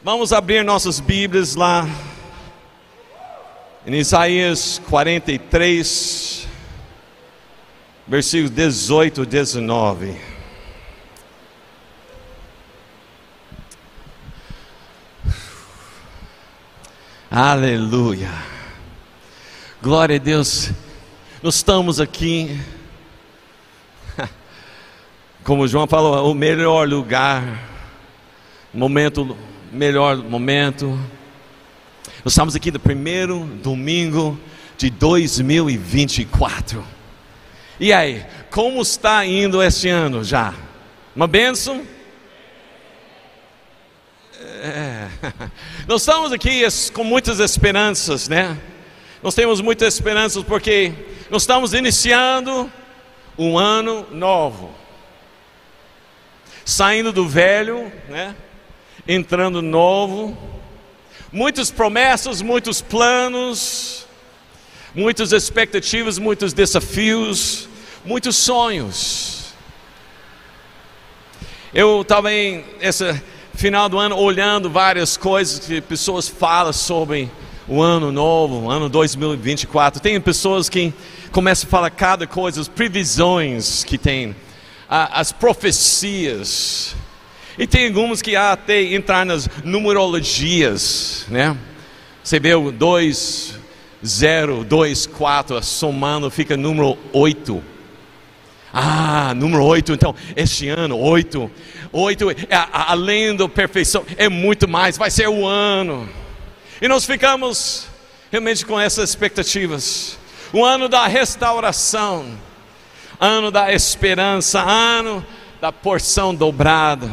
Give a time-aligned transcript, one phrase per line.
[0.00, 1.84] Vamos abrir nossas Bíblias lá
[3.84, 6.46] em Isaías 43,
[8.06, 10.16] versículos 18 e 19.
[17.28, 18.30] Aleluia.
[19.82, 20.70] Glória a Deus.
[21.42, 22.56] Nós estamos aqui,
[25.42, 27.42] como João falou, o melhor lugar,
[28.72, 29.36] momento,
[29.78, 30.88] melhor momento.
[32.24, 34.38] Nós estamos aqui no primeiro domingo
[34.76, 36.84] de 2024.
[37.78, 40.52] E aí, como está indo este ano já?
[41.14, 41.86] Uma bênção?
[44.40, 45.06] É.
[45.86, 48.58] Nós estamos aqui com muitas esperanças, né?
[49.22, 50.92] Nós temos muitas esperanças porque
[51.28, 52.70] nós estamos iniciando
[53.36, 54.72] um ano novo,
[56.64, 58.34] saindo do velho, né?
[59.10, 60.36] Entrando novo,
[61.32, 64.06] muitas promessas, muitos planos,
[64.94, 67.66] muitas expectativas, muitos desafios,
[68.04, 69.54] muitos sonhos.
[71.72, 73.18] Eu estava em essa
[73.54, 77.30] final do ano olhando várias coisas que pessoas falam sobre
[77.66, 80.02] o ano novo, o ano 2024.
[80.02, 80.92] Tem pessoas que
[81.32, 84.36] começam a falar cada coisa, as previsões que tem,
[84.86, 86.94] as profecias.
[87.58, 91.56] E tem algumas que até entrar nas numerologias, né?
[92.22, 93.58] Você vê o 2,
[94.06, 97.60] 0, 2, 4, somando fica número 8.
[98.72, 101.50] Ah, número 8, então, este ano, 8.
[101.92, 102.36] 8, é,
[102.70, 106.08] além da perfeição, é muito mais, vai ser o ano.
[106.80, 107.88] E nós ficamos
[108.30, 110.16] realmente com essas expectativas.
[110.52, 112.26] O ano da restauração,
[113.18, 115.26] ano da esperança, ano
[115.60, 117.10] da porção dobrada,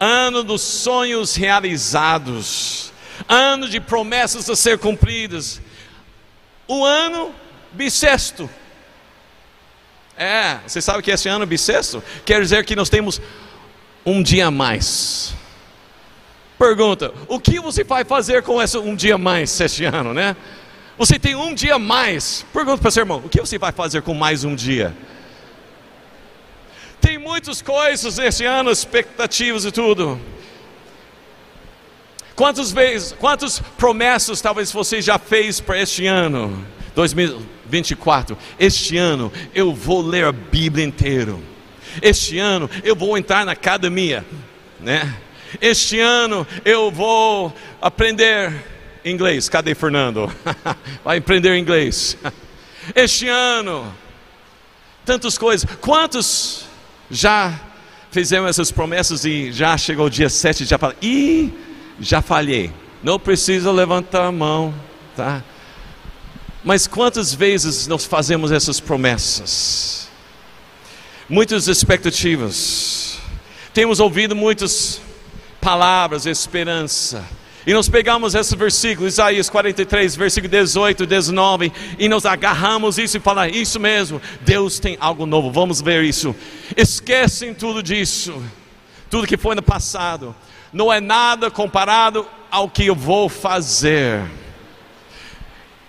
[0.00, 2.90] ano dos sonhos realizados,
[3.28, 5.60] ano de promessas a ser cumpridas,
[6.66, 7.34] o ano
[7.72, 8.48] bissexto.
[10.16, 13.20] É, você sabe que esse ano bissexto quer dizer que nós temos
[14.04, 15.34] um dia a mais.
[16.58, 20.34] Pergunta: o que você vai fazer com esse um dia a mais este ano, né?
[20.98, 22.44] Você tem um dia a mais.
[22.52, 24.94] Pergunta para seu irmão: o que você vai fazer com mais um dia?
[27.00, 30.20] Tem muitas coisas esse ano, expectativas e tudo.
[32.34, 38.36] Quantas vezes, quantas promessas talvez você já fez para este ano, 2024?
[38.58, 41.42] Este ano eu vou ler a Bíblia inteiro.
[42.00, 44.24] Este ano eu vou entrar na academia,
[44.78, 45.14] né?
[45.60, 48.52] Este ano eu vou aprender
[49.04, 49.48] inglês.
[49.48, 50.32] Cadê Fernando?
[51.04, 52.16] Vai aprender inglês.
[52.94, 53.94] Este ano,
[55.04, 55.68] tantas coisas.
[55.82, 56.69] Quantos
[57.10, 57.58] já
[58.10, 61.52] fizeram essas promessas e já chegou o dia 7 e já fala, ih,
[62.00, 62.72] já falhei.
[63.02, 64.74] Não precisa levantar a mão,
[65.16, 65.42] tá?
[66.62, 70.08] Mas quantas vezes nós fazemos essas promessas?
[71.28, 73.18] Muitas expectativas.
[73.72, 75.00] Temos ouvido muitas
[75.60, 77.24] palavras, esperança.
[77.66, 83.20] E nós pegamos esse versículo, Isaías 43, versículo 18, 19, e nós agarramos isso e
[83.20, 86.34] falamos: Isso mesmo, Deus tem algo novo, vamos ver isso.
[86.74, 88.42] Esquecem tudo disso,
[89.10, 90.34] tudo que foi no passado,
[90.72, 94.22] não é nada comparado ao que eu vou fazer,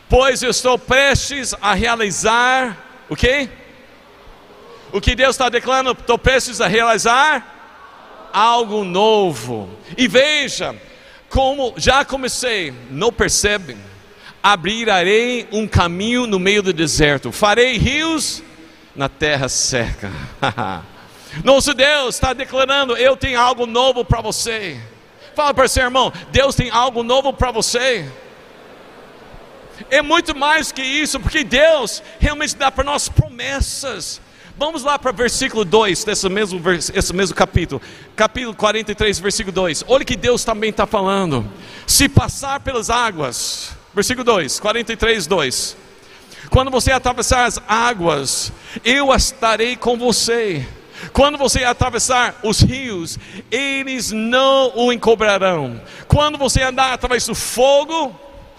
[0.10, 2.78] pois eu estou prestes a realizar
[3.10, 3.48] o que?
[4.92, 9.70] O que Deus está declarando, estou prestes a realizar algo novo.
[9.98, 10.76] E veja,
[11.32, 13.78] como já comecei, não percebem?
[14.44, 18.44] Abrirei um caminho no meio do deserto, farei rios
[18.94, 20.12] na terra seca.
[21.44, 24.78] Nosso Deus está declarando: Eu tenho algo novo para você.
[25.34, 28.06] Fala para seu irmão: Deus tem algo novo para você.
[29.90, 34.20] É muito mais que isso, porque Deus realmente dá para nós promessas.
[34.62, 36.62] Vamos lá para o versículo 2 desse mesmo,
[36.94, 37.82] esse mesmo capítulo,
[38.16, 39.86] capítulo 43, versículo 2.
[39.88, 41.44] Olha que Deus também está falando.
[41.88, 45.78] Se passar pelas águas, versículo 2, 43, 2.
[46.52, 48.54] Quando você atravessar as águas,
[48.86, 50.64] eu estarei com você.
[51.12, 53.18] Quando você atravessar os rios,
[53.50, 55.82] eles não o encobrarão.
[56.08, 58.16] Quando você andar através do fogo,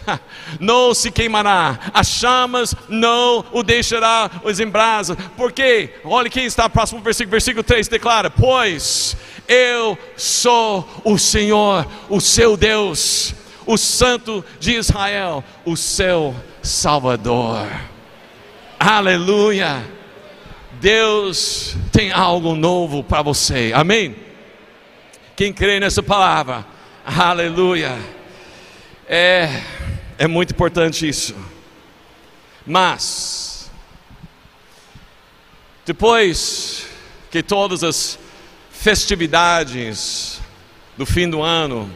[0.60, 7.00] não se queimará, as chamas não o deixará os embrasa, porque, olha quem está próximo
[7.00, 9.16] versículo, versículo 3 declara: Pois
[9.48, 13.34] eu sou o Senhor, o seu Deus,
[13.66, 17.66] o Santo de Israel, o seu Salvador.
[18.78, 19.82] Aleluia!
[20.80, 24.16] Deus tem algo novo para você, amém?
[25.36, 26.66] Quem crê nessa palavra,
[27.04, 27.98] Aleluia.
[29.14, 29.62] É,
[30.16, 31.36] é muito importante isso.
[32.66, 33.70] Mas,
[35.84, 36.86] depois
[37.30, 38.18] que todas as
[38.70, 40.40] festividades
[40.96, 41.90] do fim do ano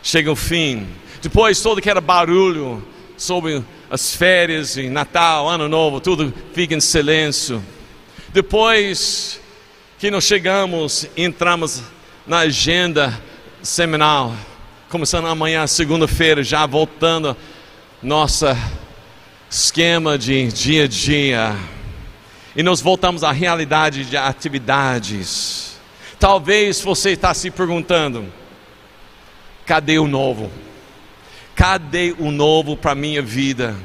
[0.00, 0.86] chegam ao fim,
[1.20, 2.86] depois todo aquele barulho
[3.16, 7.60] sobre as férias e Natal, Ano Novo, tudo fica em silêncio.
[8.32, 9.40] Depois
[9.98, 11.82] que nós chegamos, entramos
[12.24, 13.20] na agenda
[13.60, 14.36] semanal,
[14.88, 17.36] começando amanhã, segunda-feira, já voltando
[18.02, 18.56] nossa
[19.50, 21.56] esquema de dia a dia.
[22.54, 25.76] E nós voltamos à realidade de atividades.
[26.18, 28.26] Talvez você está se perguntando:
[29.66, 30.50] cadê o novo?
[31.54, 33.76] Cadê o novo para a minha vida?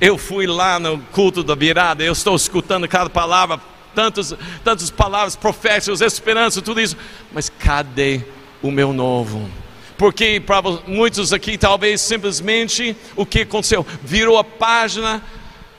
[0.00, 3.60] Eu fui lá no culto da virada, eu estou escutando cada palavra,
[3.94, 4.34] tantas,
[4.64, 6.96] tantas palavras proféticas, esperança, tudo isso,
[7.32, 8.22] mas cadê
[8.62, 9.48] o meu novo?
[9.96, 13.86] Porque para muitos aqui, talvez simplesmente o que aconteceu?
[14.02, 15.22] Virou a página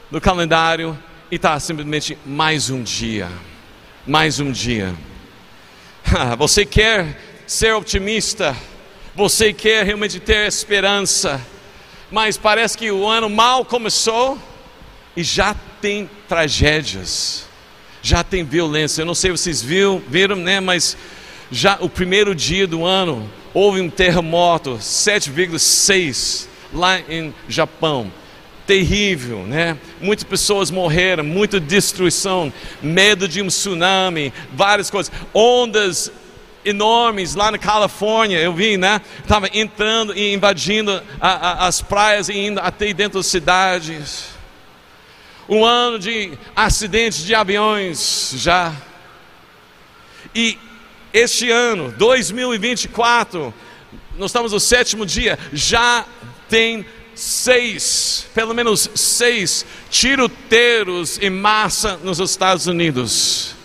[0.09, 0.97] do calendário
[1.31, 3.29] e está simplesmente mais um dia.
[4.05, 4.93] Mais um dia.
[6.37, 8.55] Você quer ser otimista?
[9.15, 11.41] Você quer realmente ter esperança?
[12.11, 14.37] Mas parece que o ano mal começou
[15.15, 17.45] e já tem tragédias,
[18.01, 19.01] já tem violência.
[19.01, 20.59] Eu não sei se vocês viram, viram, né?
[20.59, 20.97] Mas
[21.51, 28.11] já o primeiro dia do ano houve um terremoto 7,6 lá em Japão.
[28.65, 29.77] Terrível, né?
[29.99, 32.51] Muitas pessoas morreram, muita destruição,
[32.81, 36.09] medo de um tsunami, várias coisas, ondas
[36.65, 39.01] enormes lá na Califórnia, eu vi, né?
[39.19, 44.27] Estava entrando e invadindo a, a, as praias e indo até dentro das cidades.
[45.47, 48.73] Um ano de acidentes de aviões já.
[50.33, 50.57] E
[51.13, 53.53] este ano, 2024,
[54.17, 56.05] nós estamos no sétimo dia, já
[56.49, 56.83] tem
[57.13, 63.55] seis, pelo menos seis tiroteiros em massa nos Estados Unidos,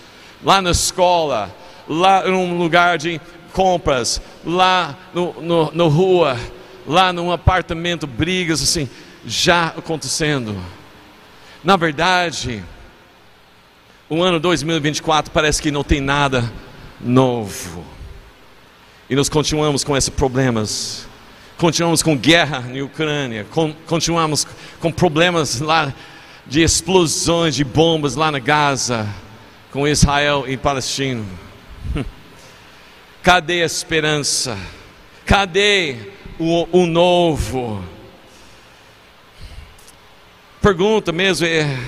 [0.45, 1.55] lá na escola,
[1.89, 3.19] lá num lugar de
[3.55, 6.39] compras, lá no, no, no rua,
[6.87, 8.91] lá num apartamento, brigas assim,
[9.25, 10.55] já acontecendo.
[11.65, 12.63] Na verdade,
[14.09, 16.53] o ano 2024 parece que não tem nada
[17.01, 17.85] novo.
[19.09, 21.07] E nós continuamos com esses problemas.
[21.57, 23.47] Continuamos com guerra na Ucrânia.
[23.87, 24.47] continuamos
[24.81, 25.93] com problemas lá
[26.47, 29.09] de explosões de bombas lá na Gaza,
[29.71, 31.25] com Israel e Palestina.
[33.23, 34.57] Cadê a esperança?
[35.27, 35.97] Cadê
[36.39, 37.85] o, o novo?
[40.61, 41.79] Pergunta mesmo é: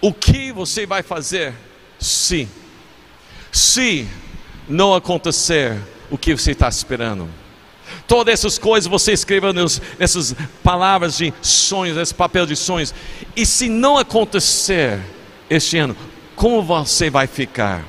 [0.00, 1.52] o que você vai fazer
[1.98, 2.48] se,
[3.50, 4.06] se
[4.70, 5.76] não acontecer
[6.10, 7.28] o que você está esperando.
[8.06, 9.52] Todas essas coisas você escreveu
[9.98, 12.94] nessas palavras de sonhos, nesse papel de sonhos.
[13.36, 15.00] E se não acontecer
[15.48, 15.96] este ano,
[16.36, 17.84] como você vai ficar?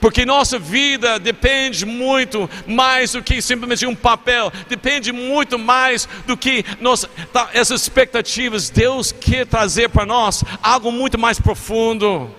[0.00, 6.36] Porque nossa vida depende muito mais do que simplesmente um papel, depende muito mais do
[6.36, 8.70] que nossa, tá, essas expectativas.
[8.70, 12.34] Deus quer trazer para nós algo muito mais profundo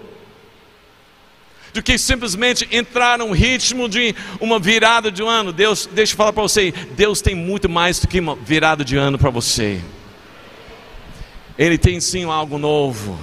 [1.75, 5.51] do que simplesmente entrar num ritmo de uma virada de um ano.
[5.51, 8.95] Deus, deixa eu falar para você, Deus tem muito mais do que uma virada de
[8.95, 9.81] ano para você.
[11.59, 13.19] Ele tem sim algo novo.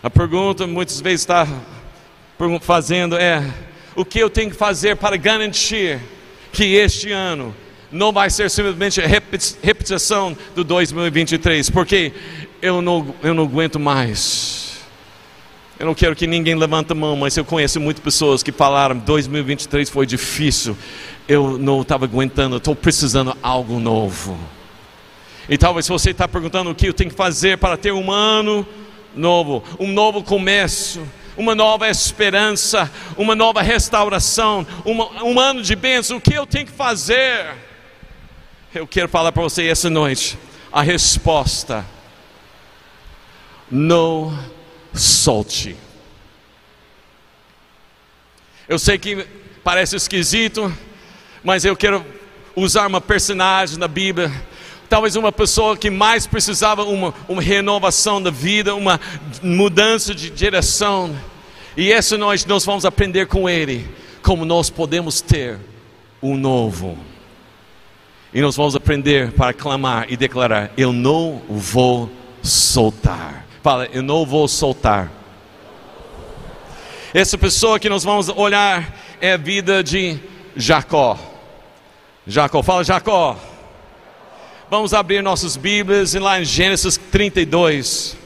[0.00, 1.44] A pergunta muitas vezes está
[2.60, 3.44] fazendo é:
[3.96, 5.98] o que eu tenho que fazer para garantir
[6.52, 7.54] que este ano
[7.90, 9.00] não vai ser simplesmente
[9.60, 11.68] repetição do 2023?
[11.68, 12.12] Porque
[12.62, 14.63] eu não, eu não aguento mais.
[15.78, 18.96] Eu não quero que ninguém levante a mão, mas eu conheço muitas pessoas que falaram:
[18.98, 20.76] 2023 foi difícil,
[21.28, 24.38] eu não estava aguentando, estou precisando de algo novo.
[25.48, 28.66] E talvez você está perguntando o que eu tenho que fazer para ter um ano
[29.16, 31.02] novo, um novo começo,
[31.36, 36.18] uma nova esperança, uma nova restauração, uma, um ano de bênção.
[36.18, 37.52] O que eu tenho que fazer?
[38.72, 40.38] Eu quero falar para você essa noite
[40.72, 41.84] a resposta:
[43.68, 44.38] não
[44.94, 45.76] solte.
[48.68, 49.26] Eu sei que
[49.62, 50.72] parece esquisito,
[51.42, 52.04] mas eu quero
[52.56, 54.32] usar uma personagem na Bíblia,
[54.88, 59.00] talvez uma pessoa que mais precisava uma, uma renovação da vida, uma
[59.42, 61.14] mudança de direção.
[61.76, 63.86] E essa noite nós vamos aprender com ele
[64.22, 65.58] como nós podemos ter
[66.22, 66.96] um novo.
[68.32, 72.10] E nós vamos aprender para clamar e declarar: Eu não vou
[72.42, 73.43] soltar.
[73.64, 75.10] Fala, eu não vou soltar.
[77.14, 80.18] Essa pessoa que nós vamos olhar é a vida de
[80.54, 81.18] Jacó.
[82.26, 83.38] Jacó, fala Jacó.
[84.68, 88.18] Vamos abrir nossas Bíblias e lá em Gênesis 32.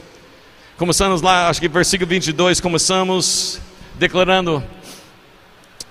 [0.77, 3.61] Começamos lá, acho que versículo 22, começamos
[3.95, 4.61] declarando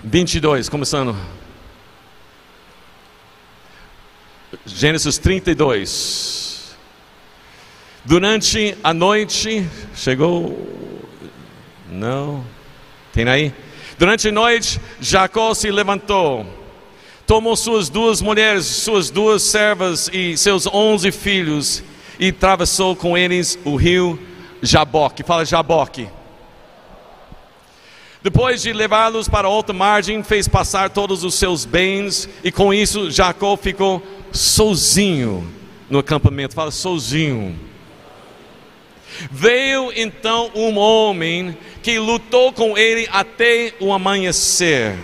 [0.03, 1.17] 22, começando.
[4.63, 6.48] Gênesis 32.
[8.09, 9.63] Durante a noite,
[9.93, 10.67] chegou.
[11.91, 12.43] Não.
[13.13, 13.53] Tem aí?
[13.99, 16.43] Durante a noite, Jacó se levantou,
[17.27, 21.83] tomou suas duas mulheres, suas duas servas e seus onze filhos
[22.19, 24.19] e atravessou com eles o rio
[24.59, 25.21] Jaboque.
[25.21, 26.09] Fala Jaboque.
[28.23, 33.11] Depois de levá-los para outra margem, fez passar todos os seus bens, e com isso
[33.11, 34.01] Jacó ficou
[34.31, 35.47] sozinho
[35.87, 36.55] no acampamento.
[36.55, 37.68] Fala sozinho.
[39.31, 44.97] Veio então um homem que lutou com ele até o amanhecer.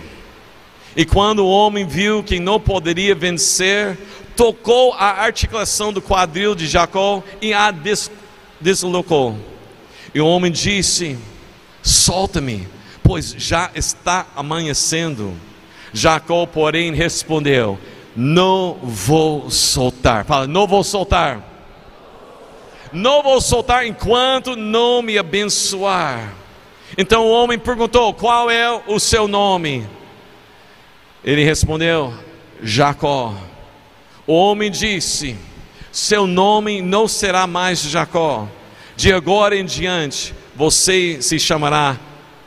[0.96, 3.98] E quando o homem viu que não poderia vencer,
[4.34, 8.10] tocou a articulação do quadril de Jacó e a des
[8.60, 9.36] deslocou.
[10.14, 11.18] E o homem disse:
[11.82, 12.66] Solta-me,
[13.02, 15.34] pois já está amanhecendo.
[15.92, 17.78] Jacó, porém, respondeu:
[18.14, 20.24] Não vou soltar.
[20.24, 21.55] Fala, não vou soltar.
[22.96, 26.32] Não vou soltar enquanto não me abençoar.
[26.96, 29.86] Então o homem perguntou: Qual é o seu nome?
[31.22, 32.14] Ele respondeu:
[32.62, 33.34] Jacó.
[34.26, 35.36] O homem disse:
[35.92, 38.48] Seu nome não será mais Jacó.
[38.96, 41.98] De agora em diante, você se chamará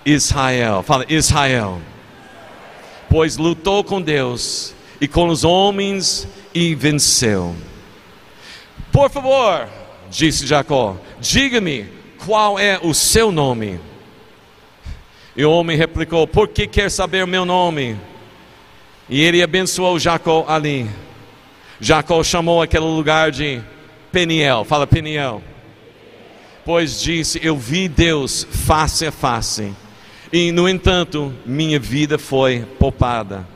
[0.03, 0.81] Israel.
[0.81, 1.79] Fala, Israel.
[3.07, 7.55] Pois lutou com Deus e com os homens e venceu.
[8.91, 9.69] Por favor,
[10.09, 11.87] disse Jacó, diga-me
[12.25, 13.79] qual é o seu nome.
[15.35, 17.97] E o homem replicou: Por que quer saber meu nome?
[19.09, 20.89] E ele abençoou Jacó ali.
[21.79, 23.61] Jacó chamou aquele lugar de
[24.11, 24.65] Peniel.
[24.65, 25.41] Fala Peniel.
[26.65, 29.73] Pois disse: Eu vi Deus face a face.
[30.31, 33.47] E no entanto, minha vida foi poupada.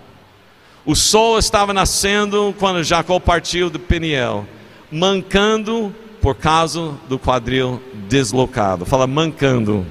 [0.85, 4.45] O sol estava nascendo quando Jacó partiu de Peniel,
[4.91, 8.85] mancando por causa do quadril deslocado.
[8.85, 9.85] Fala mancando.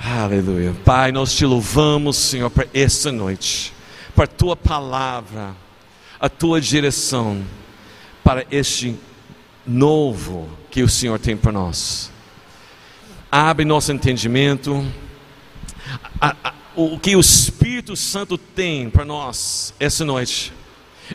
[0.00, 0.74] Aleluia.
[0.82, 3.70] Pai, nós te louvamos, Senhor, para esta noite,
[4.16, 5.54] para a tua palavra,
[6.18, 7.44] a tua direção,
[8.24, 8.96] para este
[9.66, 12.10] novo que o Senhor tem para nós.
[13.30, 14.86] Abre nosso entendimento,
[16.18, 20.50] a, a, o que o Espírito Santo tem para nós essa noite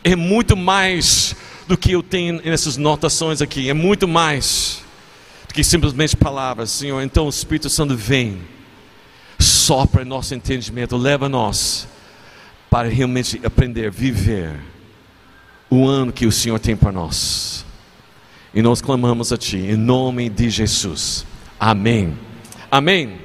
[0.04, 1.36] é muito mais
[1.74, 4.84] do que eu tenho nessas notações aqui, é muito mais
[5.48, 7.01] do que simplesmente palavras, Senhor.
[7.01, 8.44] Então o Espírito Santo vem
[9.39, 11.88] sopra nosso entendimento, leva nós
[12.70, 14.53] para realmente aprender, viver
[15.68, 17.65] o ano que o Senhor tem para nós.
[18.53, 21.25] E nós clamamos a Ti, em nome de Jesus.
[21.60, 22.15] Amém.
[22.70, 23.18] Amém.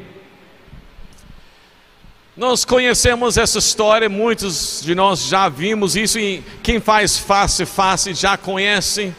[2.39, 7.67] Nós conhecemos essa história, muitos de nós já vimos isso, e quem faz face a
[7.67, 9.13] face já conhece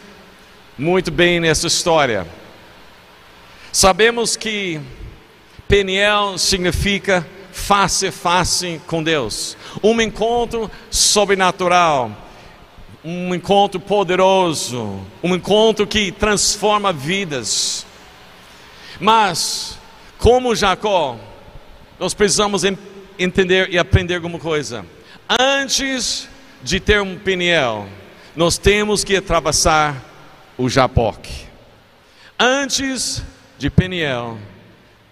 [0.78, 2.26] muito bem essa história.
[3.70, 4.80] Sabemos que
[5.68, 9.54] Peniel significa face a face com Deus.
[9.82, 12.10] Um encontro sobrenatural,
[13.04, 17.84] um encontro poderoso, um encontro que transforma vidas.
[18.98, 19.78] Mas,
[20.16, 21.18] como Jacó,
[21.98, 22.89] nós precisamos entender
[23.68, 24.86] e aprender alguma coisa.
[25.28, 26.26] Antes
[26.62, 27.86] de ter um Peniel,
[28.34, 30.02] nós temos que atravessar
[30.56, 31.46] o Jaboque.
[32.38, 33.22] Antes
[33.58, 34.38] de Peniel,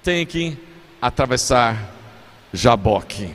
[0.03, 0.57] tem que
[1.03, 1.93] atravessar
[2.51, 3.35] Jaboque.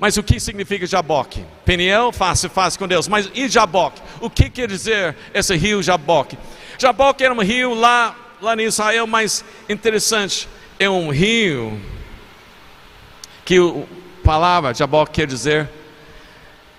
[0.00, 1.44] Mas o que significa Jaboque?
[1.64, 3.06] Peniel, face face com Deus.
[3.06, 4.00] Mas e Jaboque?
[4.20, 6.36] O que quer dizer esse rio Jaboque?
[6.76, 11.80] Jaboque era um rio lá, lá em Israel, mas interessante, é um rio
[13.48, 15.70] que a palavra Jaboque quer dizer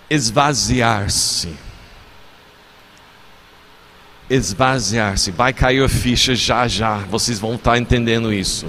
[0.07, 1.49] esvaziar-se
[4.29, 5.31] esvaziar-se.
[5.31, 8.67] Vai cair a ficha já já, vocês vão estar entendendo isso.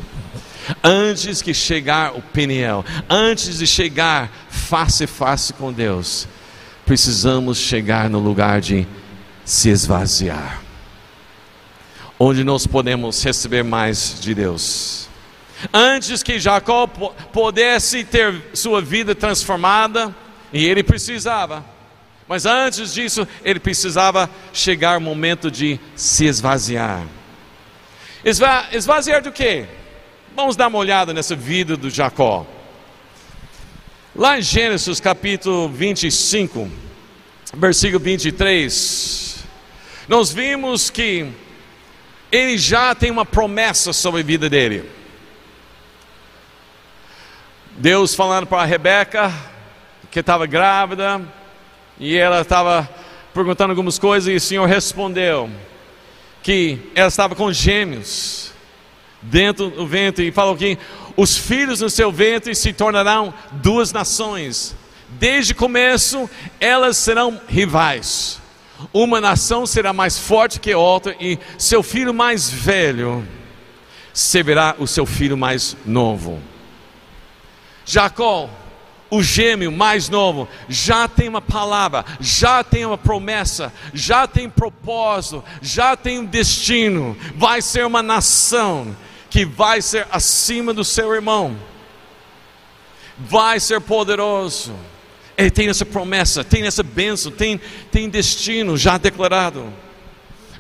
[0.83, 6.27] Antes que chegar o Peniel, antes de chegar face a face com Deus,
[6.87, 8.89] precisamos chegar no lugar de
[9.45, 10.63] se esvaziar.
[12.19, 15.10] Onde nós podemos receber mais de Deus.
[15.73, 20.15] Antes que Jacó pudesse ter sua vida transformada,
[20.53, 21.65] e ele precisava,
[22.27, 27.05] mas antes disso, ele precisava chegar o momento de se esvaziar.
[28.25, 29.67] Esva esvaziar do quê?
[30.37, 32.47] Vamos dar uma olhada nessa vida do Jacó.
[34.15, 36.71] Lá em Gênesis capítulo 25,
[37.55, 39.45] versículo 23,
[40.09, 41.31] nós vimos que
[42.31, 45.00] ele já tem uma promessa sobre a vida dele.
[47.81, 49.33] Deus falando para a Rebeca,
[50.11, 51.19] que estava grávida,
[51.99, 52.87] e ela estava
[53.33, 55.49] perguntando algumas coisas, e o Senhor respondeu
[56.43, 58.53] que ela estava com gêmeos
[59.23, 60.77] dentro do ventre, e falou que
[61.17, 64.77] os filhos no seu ventre se tornarão duas nações.
[65.09, 66.29] Desde o começo,
[66.61, 68.43] elas serão rivais.
[68.93, 73.27] Uma nação será mais forte que a outra, e seu filho mais velho
[74.13, 76.43] servirá o seu filho mais novo.
[77.91, 78.49] Jacó,
[79.11, 85.43] o gêmeo mais novo, já tem uma palavra, já tem uma promessa, já tem propósito,
[85.61, 87.17] já tem um destino.
[87.35, 88.97] Vai ser uma nação
[89.29, 91.57] que vai ser acima do seu irmão,
[93.19, 94.73] vai ser poderoso.
[95.37, 99.67] Ele tem essa promessa, tem essa bênção, tem, tem destino já declarado.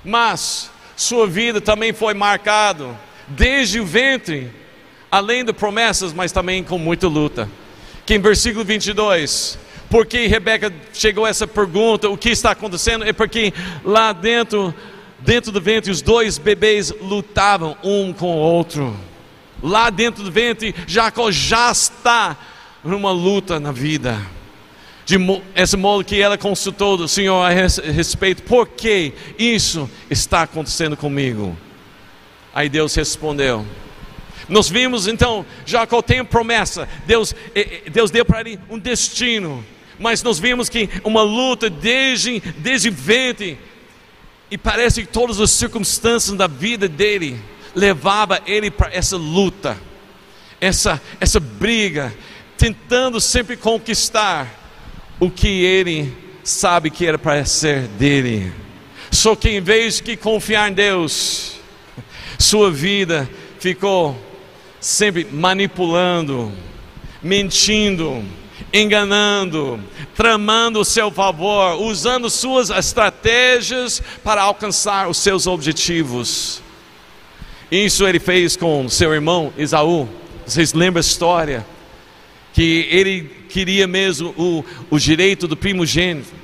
[0.04, 4.59] Mas sua vida também foi marcado desde o ventre
[5.10, 7.48] além de promessas, mas também com muita luta.
[8.06, 13.04] Que em versículo 22, porque Rebeca chegou a essa pergunta, o que está acontecendo?
[13.04, 13.52] É porque
[13.84, 14.72] lá dentro,
[15.18, 18.96] dentro do ventre, os dois bebês lutavam um com o outro.
[19.62, 22.36] Lá dentro do ventre, Jacó já está
[22.84, 24.18] numa luta na vida.
[25.04, 25.16] De
[25.56, 31.56] esse modo que ela consultou do Senhor a respeito, por que isso está acontecendo comigo?
[32.54, 33.66] Aí Deus respondeu:
[34.50, 39.64] nós vimos então, Jacó tem promessa, Deus, eh, eh, Deus deu para ele um destino,
[39.98, 43.56] mas nós vimos que uma luta desde, desde ventre,
[44.50, 47.40] e parece que todas as circunstâncias da vida dele
[47.76, 49.78] levava ele para essa luta,
[50.60, 52.12] essa, essa briga,
[52.58, 54.48] tentando sempre conquistar
[55.20, 58.52] o que ele sabe que era para ser dele.
[59.12, 61.52] Só que em vez de confiar em Deus,
[62.36, 64.29] sua vida ficou
[64.80, 66.50] sempre manipulando,
[67.22, 68.24] mentindo,
[68.72, 69.78] enganando,
[70.16, 76.62] tramando o seu favor, usando suas estratégias para alcançar os seus objetivos.
[77.70, 80.08] Isso ele fez com seu irmão Esaú.
[80.46, 81.66] Vocês lembram a história?
[82.52, 86.40] Que ele queria mesmo o, o direito do primogênito.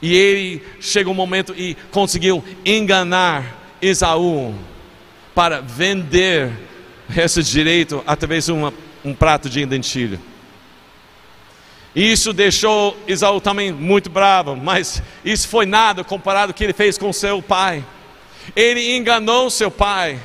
[0.00, 4.52] E ele chegou um momento e conseguiu enganar Esaú
[5.34, 6.50] para vender
[7.16, 8.72] esse direito através de uma,
[9.04, 10.18] um prato de dentilho.
[11.94, 16.96] Isso deixou Isaú também muito bravo, mas isso foi nada comparado ao que ele fez
[16.96, 17.84] com seu pai.
[18.56, 20.18] Ele enganou seu pai,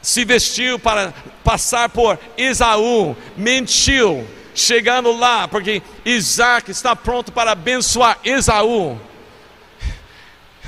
[0.00, 8.18] se vestiu para passar por Isaú, mentiu, chegando lá, porque Isaac está pronto para abençoar
[8.24, 8.98] Esaú.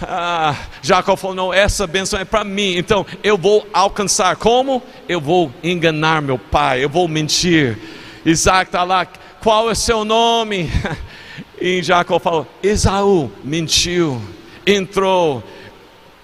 [0.02, 4.36] Ah, Jacó falou: não, essa benção é para mim, então eu vou alcançar.
[4.36, 4.82] Como?
[5.08, 7.78] Eu vou enganar meu pai, eu vou mentir.
[8.24, 9.06] Isaac está lá,
[9.42, 10.70] qual é seu nome?
[11.60, 14.20] E Jacó falou: Esaú mentiu,
[14.66, 15.42] entrou,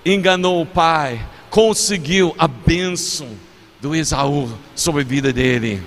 [0.04, 3.28] enganou o pai, conseguiu a bênção
[3.80, 5.82] do Esaú sobre a vida dele.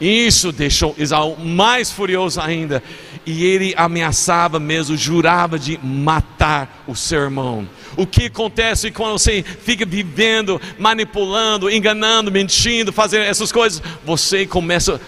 [0.00, 2.82] Isso deixou Esaú mais furioso ainda.
[3.24, 7.68] E ele ameaçava mesmo, jurava de matar o seu irmão.
[7.96, 13.82] O que acontece quando você fica vivendo, manipulando, enganando, mentindo, fazendo essas coisas?
[14.04, 15.00] Você começa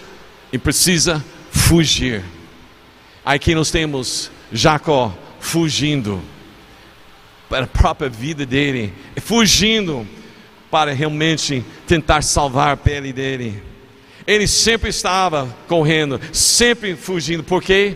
[0.51, 2.23] e precisa fugir.
[3.25, 6.21] Aqui nós temos Jacó fugindo
[7.49, 10.07] para a própria vida dele, fugindo
[10.71, 13.61] para realmente tentar salvar a pele dele.
[14.27, 17.43] Ele sempre estava correndo, sempre fugindo.
[17.43, 17.95] Por quê?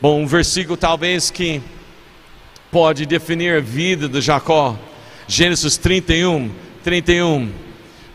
[0.00, 1.62] Bom, um versículo talvez que
[2.72, 4.76] pode definir a vida de Jacó.
[5.28, 6.50] Gênesis 31,
[6.82, 7.52] 31.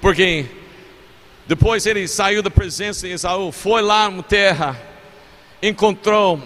[0.02, 0.46] Porque
[1.48, 4.78] depois ele saiu da presença de Esaú, foi lá na terra,
[5.63, 6.41] encontrou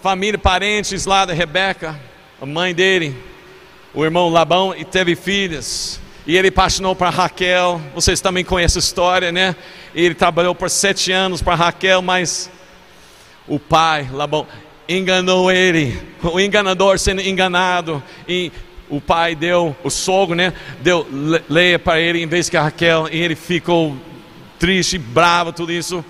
[0.00, 1.98] família, parentes lá da Rebeca,
[2.40, 3.16] a mãe dele,
[3.92, 6.00] o irmão Labão, e teve filhas.
[6.26, 7.80] E ele apaixonou para Raquel.
[7.94, 9.54] Vocês também conhecem a história, né?
[9.94, 12.50] Ele trabalhou por sete anos para Raquel, mas
[13.46, 14.46] o pai, Labão,
[14.88, 16.00] enganou ele.
[16.22, 18.02] O enganador sendo enganado.
[18.26, 18.50] E
[18.88, 20.54] o pai deu, o sogro, né?
[20.80, 21.06] Deu
[21.48, 23.06] leia para ele em vez que Raquel.
[23.12, 23.94] E ele ficou
[24.58, 26.02] triste, bravo, tudo isso.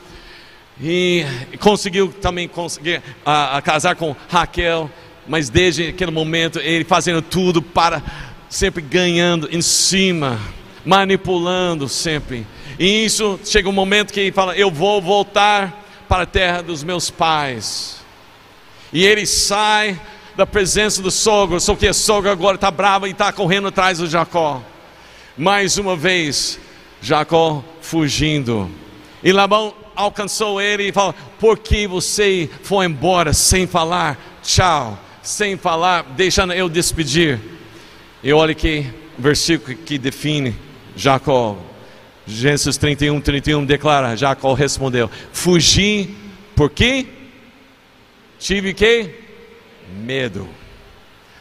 [0.81, 1.27] E
[1.59, 4.89] conseguiu também conseguir a, a casar com Raquel.
[5.27, 8.01] Mas desde aquele momento, ele fazendo tudo para
[8.55, 10.39] sempre ganhando em cima,
[10.87, 12.47] manipulando sempre.
[12.79, 16.85] E isso chega um momento que ele fala: Eu vou voltar para a terra dos
[16.85, 17.97] meus pais.
[18.93, 20.01] E ele sai
[20.37, 23.99] da presença do sogro, só que a sogra agora está brava e está correndo atrás
[23.99, 24.63] do Jacó.
[25.37, 26.61] Mais uma vez,
[27.03, 28.71] Jacó fugindo.
[29.23, 35.57] E Labão alcançou ele e falou: Por que você foi embora sem falar tchau, sem
[35.57, 37.54] falar, deixando eu despedir?
[38.25, 38.87] E olha que
[39.19, 40.57] versículo que define
[40.97, 41.59] Jacó.
[42.27, 46.17] Gênesis 31, 31 declara: Jacó respondeu: Fugi,
[46.57, 47.07] por quê?
[48.39, 49.11] Tive que?
[50.03, 50.49] Medo.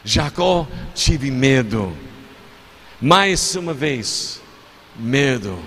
[0.04, 1.96] Jacó, tive medo.
[3.00, 4.42] Mais uma vez,
[4.94, 5.58] medo.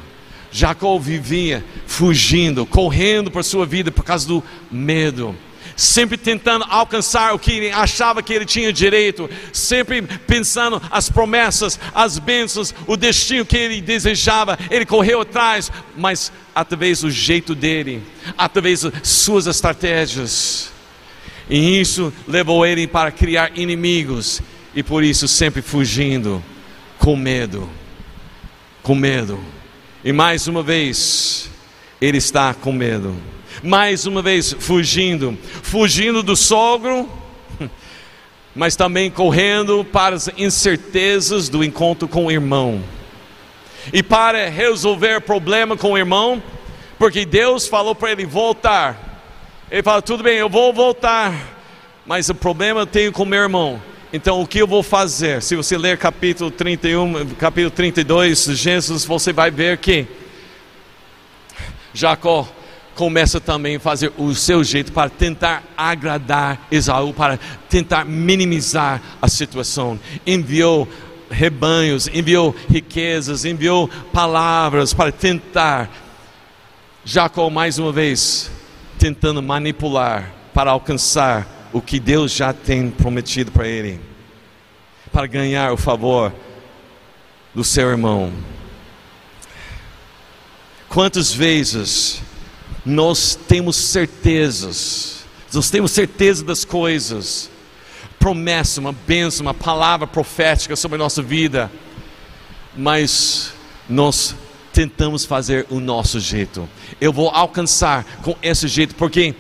[0.52, 5.36] Jacó vivia fugindo, correndo por sua vida por causa do medo.
[5.78, 11.80] Sempre tentando alcançar o que ele achava que ele tinha direito, sempre pensando as promessas,
[11.94, 14.58] as bênçãos, o destino que ele desejava.
[14.72, 18.02] Ele correu atrás, mas através do jeito dele,
[18.36, 20.72] através das suas estratégias.
[21.48, 24.42] E isso levou ele para criar inimigos,
[24.74, 26.44] e por isso sempre fugindo,
[26.98, 27.70] com medo.
[28.82, 29.40] Com medo.
[30.04, 31.52] E mais uma vez,
[32.02, 33.16] ele está com medo.
[33.64, 35.38] Mais uma vez, fugindo.
[35.64, 37.10] Fugindo do sogro,
[38.56, 42.84] mas também correndo para as incertezas do encontro com o irmão.
[43.92, 46.42] E para resolver problema com o irmão,
[47.00, 49.24] porque Deus falou para ele voltar.
[49.72, 51.34] Ele fala: tudo bem, eu vou voltar,
[52.06, 53.82] mas o problema eu tenho com meu irmão.
[54.14, 55.42] Então, o que eu vou fazer?
[55.42, 60.08] Se você ler capítulo 31, capítulo 32 de Gênesis, você vai ver que
[61.94, 62.48] Jacó
[62.98, 67.38] começa também a fazer o seu jeito para tentar agradar Esaú, para
[67.70, 70.00] tentar minimizar a situação.
[70.26, 70.88] Enviou
[71.30, 75.90] rebanhos, enviou riquezas, enviou palavras para tentar.
[77.06, 78.50] Jacó, mais uma vez,
[78.98, 84.02] tentando manipular para alcançar o que Deus já tem prometido para ele,
[85.12, 86.34] para ganhar o favor
[87.54, 88.34] do seu irmão.
[90.90, 92.24] Quantas vezes
[92.88, 97.50] nós temos certezas, nós temos certeza das coisas,
[98.18, 101.70] promessa, uma bênção, uma palavra profética sobre a nossa vida,
[102.78, 103.52] mas
[103.90, 104.34] nós
[104.72, 106.68] tentamos fazer o nosso jeito.
[107.02, 109.36] Eu vou alcançar com esse jeito, porque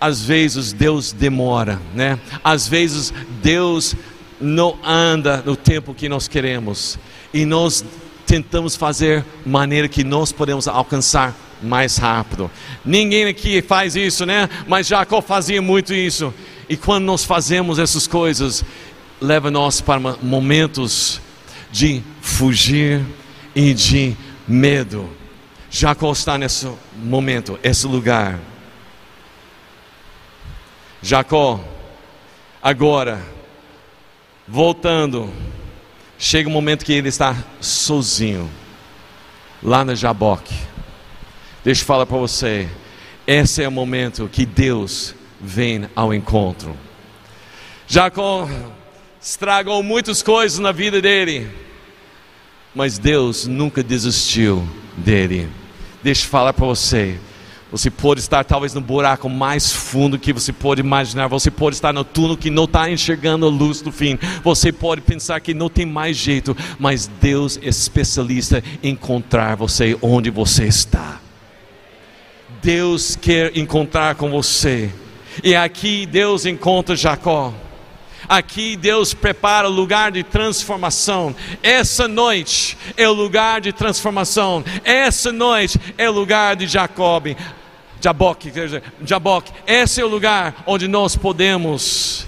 [0.00, 2.18] às vezes Deus demora, né?
[2.42, 3.94] Às vezes Deus
[4.40, 6.98] não anda no tempo que nós queremos
[7.34, 7.84] e nós
[8.26, 12.50] tentamos fazer maneira que nós podemos alcançar mais rápido.
[12.84, 14.48] Ninguém aqui faz isso, né?
[14.66, 16.32] Mas Jacó fazia muito isso.
[16.68, 18.64] E quando nós fazemos essas coisas,
[19.20, 21.20] leva nós para momentos
[21.70, 23.04] de fugir
[23.54, 24.16] e de
[24.46, 25.08] medo.
[25.70, 28.38] Jacó está nesse momento, esse lugar.
[31.02, 31.60] Jacó,
[32.62, 33.20] agora,
[34.46, 35.32] voltando,
[36.18, 38.50] chega um momento que ele está sozinho,
[39.62, 40.67] lá na Jaboque.
[41.64, 42.68] Deixa eu falar para você,
[43.26, 46.76] esse é o momento que Deus vem ao encontro.
[47.86, 48.48] Jacó
[49.20, 51.50] estragou muitas coisas na vida dele,
[52.74, 54.66] mas Deus nunca desistiu
[54.96, 55.48] dele.
[56.02, 57.18] Deixa eu falar para você,
[57.70, 61.26] você pode estar talvez no buraco mais fundo que você pode imaginar.
[61.28, 64.18] Você pode estar no túnel que não está enxergando a luz do fim.
[64.42, 66.56] Você pode pensar que não tem mais jeito.
[66.78, 71.20] Mas Deus é especialista em encontrar você onde você está.
[72.62, 74.90] Deus quer encontrar com você.
[75.42, 77.54] E aqui Deus encontra Jacó.
[78.28, 81.34] Aqui Deus prepara o lugar de transformação.
[81.62, 84.64] Essa noite é o lugar de transformação.
[84.84, 87.34] Essa noite é o lugar de Jacob.
[88.00, 89.52] Jaboque, quer dizer, Jaboque.
[89.66, 92.26] Esse é o lugar onde nós podemos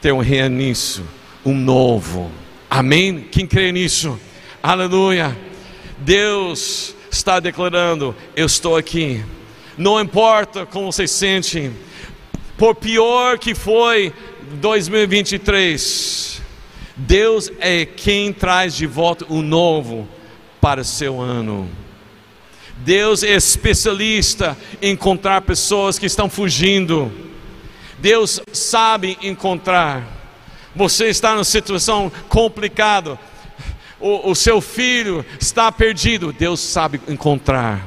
[0.00, 1.06] ter um reinício,
[1.44, 2.30] um novo.
[2.68, 3.26] Amém?
[3.30, 4.18] Quem crê nisso?
[4.62, 5.36] Aleluia.
[5.98, 9.24] Deus está declarando: Eu estou aqui.
[9.76, 11.70] Não importa como você sente,
[12.56, 14.12] por pior que foi
[14.54, 16.42] 2023,
[16.96, 20.08] Deus é quem traz de volta o novo
[20.60, 21.68] para seu ano.
[22.78, 27.12] Deus é especialista em encontrar pessoas que estão fugindo.
[27.98, 30.04] Deus sabe encontrar.
[30.74, 33.18] Você está numa situação complicada.
[34.00, 36.32] O, o seu filho está perdido.
[36.32, 37.86] Deus sabe encontrar.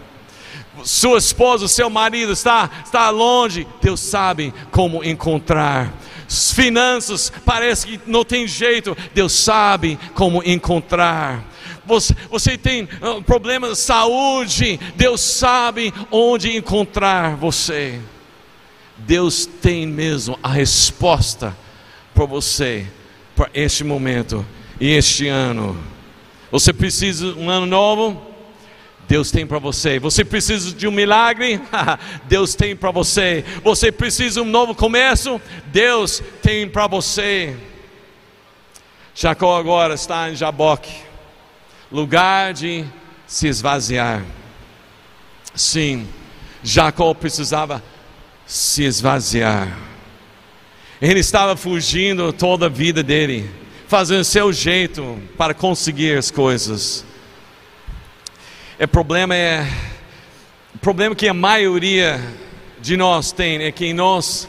[0.83, 3.67] Sua esposa, seu marido está, está longe.
[3.81, 5.93] Deus sabe como encontrar
[6.53, 11.43] finanças parece que não tem jeito, Deus sabe como encontrar.
[11.85, 17.99] você, você tem uh, problemas de saúde, Deus sabe onde encontrar você.
[18.97, 21.57] Deus tem mesmo a resposta
[22.13, 22.85] para você,
[23.35, 24.45] para este momento
[24.79, 25.75] e este ano.
[26.51, 28.31] Você precisa de um ano novo?
[29.07, 29.99] Deus tem para você.
[29.99, 31.59] Você precisa de um milagre?
[32.27, 33.43] Deus tem para você.
[33.63, 35.41] Você precisa de um novo começo?
[35.67, 37.57] Deus tem para você.
[39.13, 40.93] Jacó agora está em Jaboque,
[41.91, 42.85] lugar de
[43.27, 44.23] se esvaziar.
[45.53, 46.07] Sim,
[46.63, 47.83] Jacó precisava
[48.45, 49.77] se esvaziar.
[51.01, 53.49] Ele estava fugindo toda a vida dele,
[53.91, 57.03] fazendo seu jeito para conseguir as coisas.
[58.79, 59.67] O problema é
[60.73, 62.17] o problema que a maioria
[62.79, 64.47] de nós tem é que nós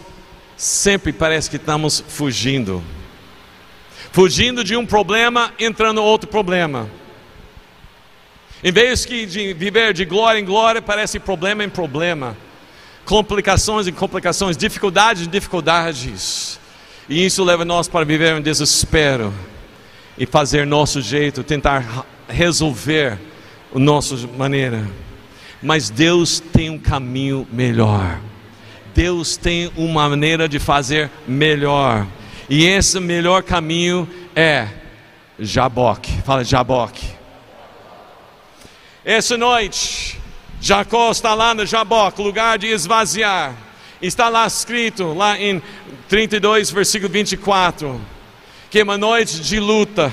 [0.56, 2.80] sempre parece que estamos fugindo.
[4.12, 6.88] Fugindo de um problema, entrando outro problema.
[8.62, 12.36] Em vez de viver de glória em glória, parece problema em problema
[13.04, 16.60] complicações em complicações, dificuldades em dificuldades.
[17.08, 19.32] E isso leva nós para viver um desespero
[20.16, 23.18] e fazer nosso jeito, tentar resolver
[23.74, 24.86] a nossa maneira.
[25.62, 28.20] Mas Deus tem um caminho melhor.
[28.94, 32.06] Deus tem uma maneira de fazer melhor.
[32.48, 34.68] E esse melhor caminho é
[35.38, 36.12] Jaboque.
[36.22, 37.06] Fala Jaboque.
[39.04, 40.20] Essa noite,
[40.60, 43.54] Jacó está lá no Jaboque, lugar de esvaziar.
[44.00, 45.62] Está lá escrito, lá em
[46.12, 47.98] 32, versículo 24,
[48.70, 50.12] que é uma noite de luta.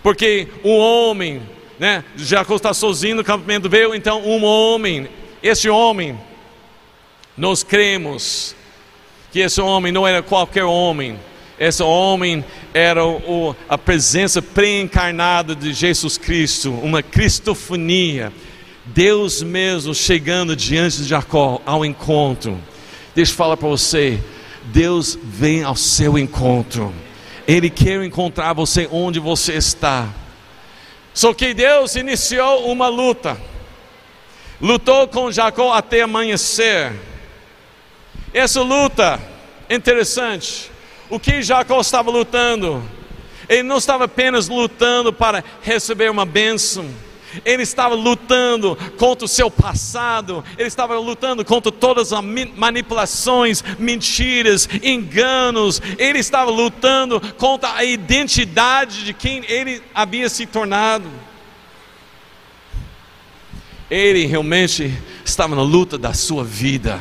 [0.00, 1.42] Porque um homem,
[1.76, 2.04] né?
[2.16, 5.08] Jacó está sozinho no campamento, veio então um homem.
[5.42, 6.16] Esse homem,
[7.36, 8.54] nós cremos
[9.32, 11.18] que esse homem não era qualquer homem.
[11.58, 18.32] Esse homem era o, a presença pré-encarnada de Jesus Cristo, uma cristofonia
[18.84, 22.56] Deus mesmo chegando diante de Jacó ao encontro.
[23.16, 24.22] Deixa eu falar para você:
[24.66, 26.92] Deus vem ao seu encontro.
[27.46, 30.08] Ele quer encontrar você onde você está.
[31.14, 33.40] Só que Deus iniciou uma luta.
[34.60, 36.92] Lutou com Jacó até amanhecer.
[38.34, 39.20] Essa luta,
[39.70, 40.70] interessante.
[41.08, 42.82] O que Jacó estava lutando?
[43.48, 46.86] Ele não estava apenas lutando para receber uma bênção
[47.44, 54.68] ele estava lutando contra o seu passado, ele estava lutando contra todas as manipulações, mentiras,
[54.82, 61.08] enganos, ele estava lutando contra a identidade de quem ele havia se tornado.
[63.90, 64.92] Ele realmente
[65.24, 67.00] estava na luta da sua vida.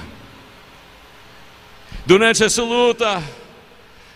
[2.06, 3.24] Durante essa luta,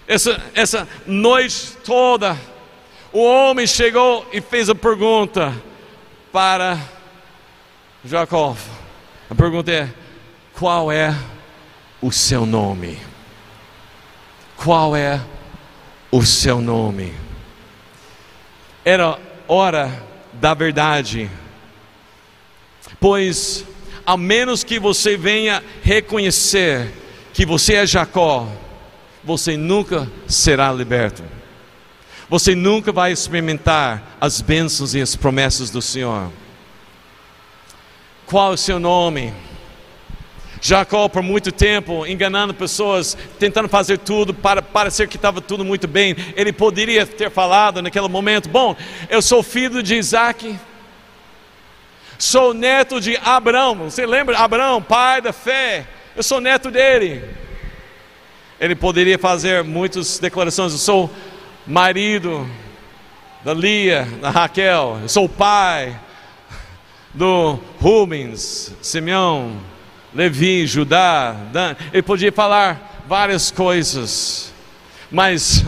[0.08, 2.38] essa, essa noite toda,
[3.12, 5.54] o homem chegou e fez a pergunta:
[6.32, 6.80] para
[8.04, 8.56] Jacó.
[9.30, 9.90] A pergunta é:
[10.54, 11.16] qual é
[12.02, 13.00] o seu nome?
[14.58, 15.22] Qual é
[16.12, 17.14] o seu nome?
[18.84, 21.30] Era hora da verdade,
[23.00, 23.66] pois,
[24.06, 26.94] a menos que você venha reconhecer
[27.34, 28.48] que você é Jacó,
[29.24, 31.24] você nunca será liberto
[32.30, 36.32] você nunca vai experimentar as bênçãos e as promessas do Senhor.
[38.28, 39.34] Qual é o seu nome?
[40.62, 45.88] Jacó, por muito tempo, enganando pessoas, tentando fazer tudo para parecer que estava tudo muito
[45.88, 46.16] bem.
[46.36, 48.76] Ele poderia ter falado naquele momento: Bom,
[49.10, 50.60] eu sou filho de Isaac,
[52.18, 53.76] sou neto de Abraão.
[53.76, 54.38] Você lembra?
[54.38, 55.88] Abraão, pai da fé.
[56.16, 57.24] Eu sou neto dele.
[58.60, 61.10] Ele poderia fazer muitas declarações: Eu sou
[61.70, 62.50] marido
[63.46, 65.96] da Lia, da Raquel, eu sou o pai
[67.14, 69.56] do Rubens, Simeão,
[70.12, 71.76] Levi, Judá, Dan.
[71.94, 74.52] Ele podia falar várias coisas,
[75.12, 75.64] mas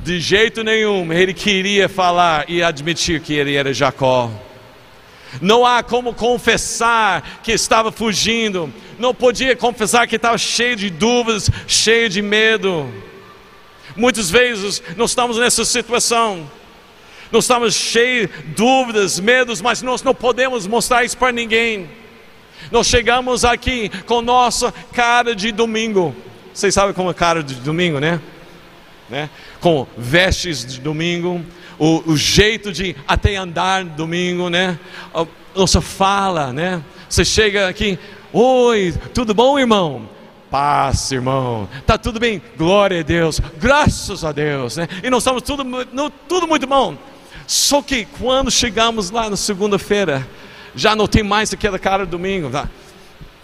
[0.00, 4.32] de jeito nenhum ele queria falar e admitir que ele era Jacó.
[5.40, 11.48] Não há como confessar que estava fugindo, não podia confessar que estava cheio de dúvidas,
[11.68, 12.92] cheio de medo.
[13.96, 16.48] Muitas vezes nós estamos nessa situação.
[17.32, 21.88] Nós estamos cheios de dúvidas, medos, mas nós não podemos mostrar isso para ninguém.
[22.70, 26.14] Nós chegamos aqui com nossa cara de domingo.
[26.52, 28.20] Vocês sabem como é cara de domingo, né?
[29.08, 29.30] né?
[29.60, 31.44] Com vestes de domingo,
[31.78, 34.78] o, o jeito de até andar domingo, né?
[35.14, 36.82] A nossa fala, né?
[37.08, 37.98] Você chega aqui,
[38.32, 40.08] oi, tudo bom, irmão?
[40.50, 41.68] Paz, irmão.
[41.84, 42.40] Tá tudo bem?
[42.56, 43.40] Glória a Deus.
[43.58, 44.88] Graças a Deus, né?
[45.02, 45.64] E nós estamos tudo,
[46.28, 46.96] tudo muito bom.
[47.46, 50.26] Só que quando chegamos lá na segunda-feira,
[50.74, 52.50] já não tem mais aquela cara do domingo.
[52.50, 52.68] Tá?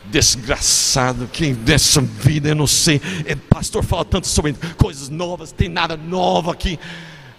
[0.05, 3.01] Desgraçado, que dessa vida eu não sei.
[3.31, 6.79] O pastor fala tanto sobre coisas novas, tem nada novo aqui.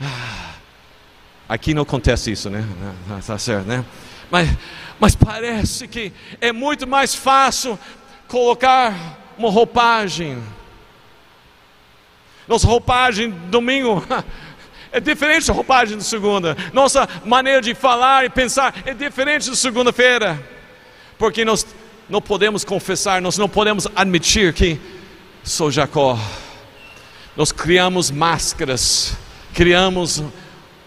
[0.02, 0.56] Ah,
[1.48, 2.66] aqui não acontece isso, né?
[3.26, 3.86] Tá certo, né?
[4.30, 4.50] Mas,
[5.00, 7.78] mas parece que é muito mais fácil
[8.28, 10.42] colocar uma roupagem.
[12.48, 14.06] Nossa roupagem domingo
[14.92, 16.56] é diferente da roupagem de segunda.
[16.72, 20.42] Nossa maneira de falar e pensar é diferente de segunda-feira.
[21.18, 21.66] Porque nós
[22.10, 24.80] não podemos confessar, nós não podemos admitir que
[25.44, 26.18] sou Jacó.
[27.36, 29.18] Nós criamos máscaras,
[29.54, 30.24] criamos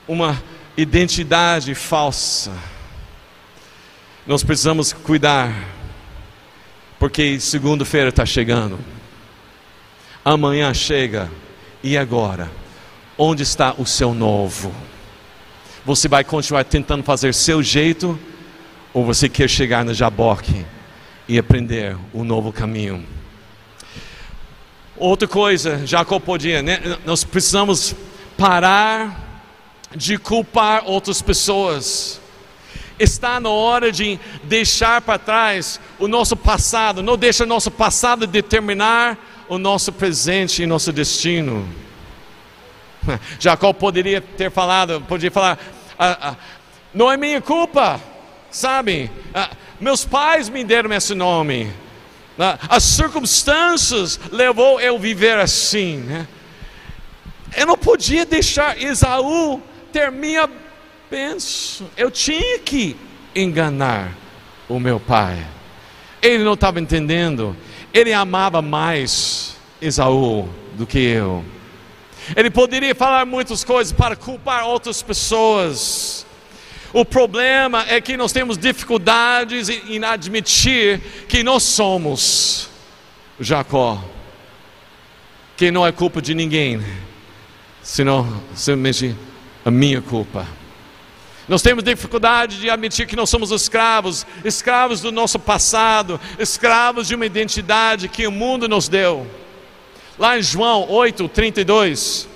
[0.06, 0.40] uma
[0.76, 2.52] identidade falsa.
[4.26, 5.52] Nós precisamos cuidar,
[6.98, 8.78] porque segunda-feira está chegando,
[10.24, 11.30] amanhã chega,
[11.82, 12.50] e agora?
[13.18, 14.74] Onde está o seu novo?
[15.84, 18.18] Você vai continuar tentando fazer seu jeito,
[18.92, 20.66] ou você quer chegar no Jaboque
[21.28, 23.06] e aprender um novo caminho?
[24.96, 26.80] Outra coisa, Jacó podia, né?
[27.04, 27.94] nós precisamos
[28.36, 29.44] parar
[29.94, 32.20] de culpar outras pessoas.
[32.98, 38.26] Está na hora de deixar para trás o nosso passado, não deixa o nosso passado
[38.26, 41.68] determinar o nosso presente e nosso destino.
[43.38, 45.58] Jacó poderia ter falado, poderia falar,
[45.98, 46.36] ah, ah,
[46.92, 48.00] não é minha culpa,
[48.50, 49.10] sabe?
[49.34, 51.72] Ah, meus pais me deram esse nome.
[52.38, 55.98] Ah, as circunstâncias levou eu viver assim.
[55.98, 56.26] Né?
[57.56, 59.60] Eu não podia deixar Esaú
[59.92, 60.48] ter minha
[61.08, 62.96] Penso, eu tinha que
[63.34, 64.12] enganar
[64.68, 65.44] o meu pai.
[66.20, 67.56] Ele não estava entendendo.
[67.94, 71.44] Ele amava mais Esaú do que eu.
[72.34, 76.26] Ele poderia falar muitas coisas para culpar outras pessoas.
[76.92, 82.68] O problema é que nós temos dificuldades em admitir que nós somos
[83.38, 84.02] Jacó.
[85.56, 86.82] Que não é culpa de ninguém,
[87.82, 89.16] senão simplesmente
[89.64, 90.46] a minha culpa.
[91.48, 97.14] Nós temos dificuldade de admitir que nós somos escravos, escravos do nosso passado, escravos de
[97.14, 99.26] uma identidade que o mundo nos deu.
[100.18, 102.28] Lá em João 8, 32,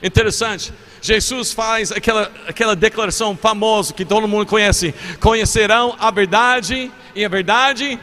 [0.00, 0.72] interessante,
[1.02, 7.28] Jesus faz aquela, aquela declaração famosa que todo mundo conhece: conhecerão a verdade e a
[7.28, 7.98] verdade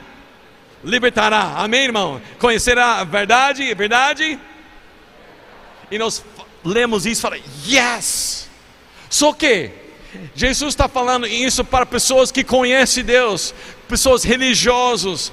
[0.84, 1.54] libertará.
[1.58, 2.22] Amém, irmão?
[2.40, 4.40] Conhecerá a verdade e a verdade.
[5.90, 6.26] E nós
[6.66, 8.37] lemos isso e falamos: yes!
[9.10, 9.72] Só que
[10.36, 13.54] Jesus está falando isso para pessoas que conhecem Deus,
[13.88, 15.32] pessoas religiosas.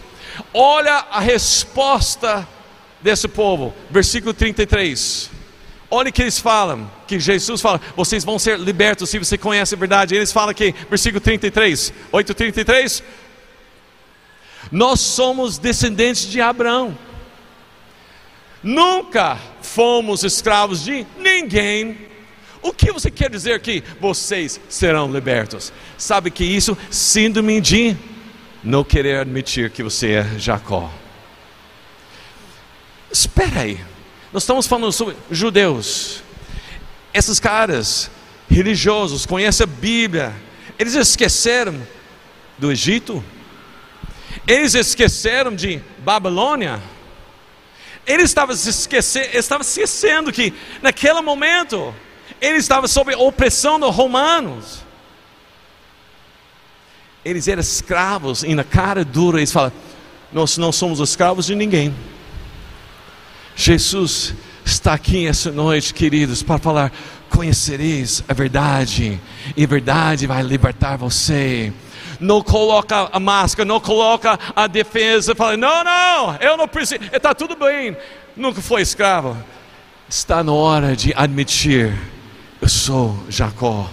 [0.52, 2.46] Olha a resposta
[3.00, 5.30] desse povo, versículo 33.
[5.90, 9.74] Olha o que eles falam, que Jesus fala, vocês vão ser libertos se você conhece
[9.74, 10.14] a verdade.
[10.14, 13.02] Eles falam aqui, versículo 33, 8:33.
[14.72, 16.98] Nós somos descendentes de Abraão.
[18.62, 22.13] Nunca fomos escravos de ninguém
[22.64, 25.70] o que você quer dizer que vocês serão libertos?
[25.98, 27.94] Sabe que isso, síndrome de
[28.62, 30.90] não querer admitir que você é Jacó.
[33.12, 33.78] Espera aí,
[34.32, 36.22] nós estamos falando sobre judeus.
[37.12, 38.10] Esses caras
[38.48, 40.34] religiosos conhecem a Bíblia,
[40.78, 41.78] eles esqueceram
[42.56, 43.22] do Egito,
[44.46, 46.80] eles esqueceram de Babilônia.
[48.06, 51.94] Eles estavam se esquecendo, estavam esquecendo que naquele momento
[52.44, 54.84] ele estava sob a opressão dos romanos.
[57.24, 59.72] Eles eram escravos e na cara dura eles falam:
[60.32, 61.94] Nós não somos escravos de ninguém.
[63.56, 66.92] Jesus está aqui essa noite, queridos, para falar:
[67.30, 69.18] Conhecereis a verdade,
[69.56, 71.72] e a verdade vai libertar você
[72.20, 77.34] não coloca a máscara, não coloca a defesa, fala: não, não, eu não preciso, está
[77.34, 77.96] tudo bem,
[78.36, 79.36] nunca foi escravo.
[80.08, 81.92] Está na hora de admitir
[82.64, 83.90] eu sou Jacó.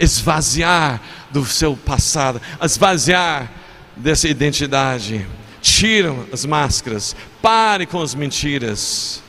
[0.00, 1.00] Esvaziar
[1.30, 3.52] do seu passado, esvaziar
[3.94, 5.26] dessa identidade.
[5.60, 9.22] Tiram as máscaras, pare com as mentiras.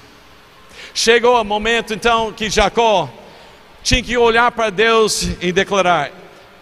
[0.94, 3.10] Chegou o momento então que Jacó
[3.84, 6.12] tinha que olhar para Deus e declarar: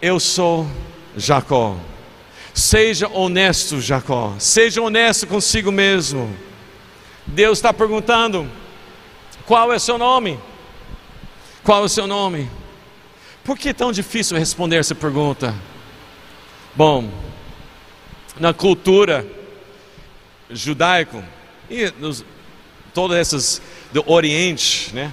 [0.02, 0.68] Eu sou
[1.16, 1.78] Jacó.
[2.54, 4.34] Seja honesto, Jacó.
[4.40, 6.36] Seja honesto consigo mesmo.
[7.28, 8.50] Deus está perguntando:
[9.46, 10.40] Qual é o seu nome?
[11.66, 12.48] Qual é o seu nome?
[13.44, 15.52] Por que é tão difícil responder essa pergunta?
[16.76, 17.10] Bom,
[18.40, 19.26] na cultura
[20.48, 21.24] judaico
[21.68, 22.24] e nos,
[22.94, 23.60] todas essas
[23.92, 25.12] do Oriente, né?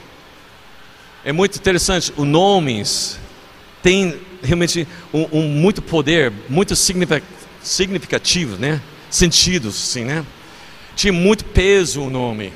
[1.25, 3.19] É muito interessante, os nomes
[3.83, 8.79] têm realmente um, um muito poder, muito significativo, né?
[9.09, 10.23] Sentidos, sim, né?
[10.95, 12.53] Tinha muito peso o nome.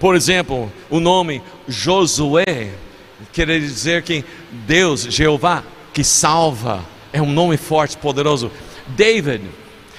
[0.00, 2.85] Por exemplo, o nome Josué
[3.32, 5.62] quer dizer que Deus, Jeová,
[5.92, 8.50] que salva, é um nome forte, poderoso.
[8.88, 9.42] David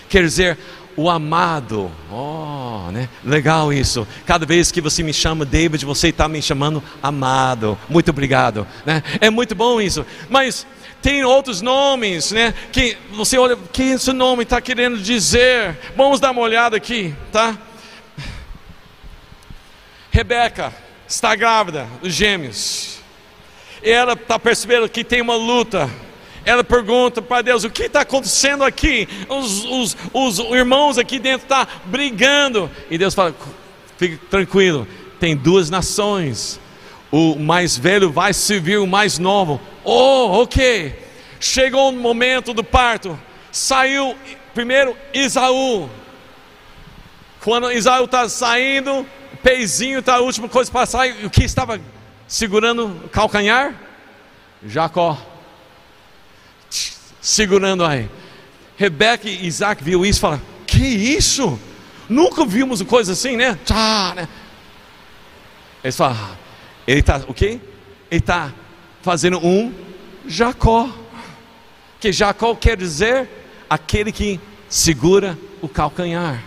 [0.10, 0.58] quer dizer
[0.96, 1.92] o amado.
[2.12, 3.08] Oh, né?
[3.24, 4.08] Legal isso.
[4.26, 7.78] Cada vez que você me chama David, você está me chamando amado.
[7.88, 8.68] Muito obrigado.
[8.86, 9.04] Né?
[9.22, 10.06] É muito bom isso.
[10.30, 10.66] Mas
[11.02, 12.54] tem outros nomes, né?
[12.72, 15.78] Que você olha, que esse nome está querendo dizer?
[15.96, 17.56] Vamos dar uma olhada aqui, tá?
[20.10, 20.74] Rebeca
[21.08, 22.97] está grávida dos gêmeos.
[23.88, 25.90] E ela está percebendo que tem uma luta
[26.44, 29.08] ela pergunta para Deus: o que está acontecendo aqui?
[29.30, 32.70] Os, os, os irmãos aqui dentro estão tá brigando.
[32.92, 33.34] E Deus fala:
[33.98, 34.86] fique tranquilo,
[35.22, 36.60] tem duas nações.
[37.10, 39.62] O mais velho vai servir o mais novo.
[39.86, 40.94] Oh, ok.
[41.40, 43.18] Chegou o momento do parto.
[43.54, 44.18] Saiu
[44.54, 45.90] primeiro Isaú.
[47.40, 51.26] Quando Isaú está saindo, o pezinho está a última coisa para sair.
[51.26, 51.80] O que estava
[52.28, 53.74] segurando o calcanhar?
[54.66, 55.18] Jacó
[57.28, 58.10] segurando aí.
[58.78, 61.60] Rebeca e Isaac viu isso e falaram: Que isso?
[62.08, 63.60] Nunca vimos coisa assim, né?
[63.66, 64.30] Tchá, né?
[65.84, 66.36] Eles falam: ah,
[66.88, 67.60] Ele está o quê?
[68.10, 68.54] Ele está
[69.02, 69.74] fazendo um
[70.26, 70.90] Jacó.
[72.00, 73.28] Que Jacó quer dizer
[73.70, 76.42] aquele que segura o calcanhar.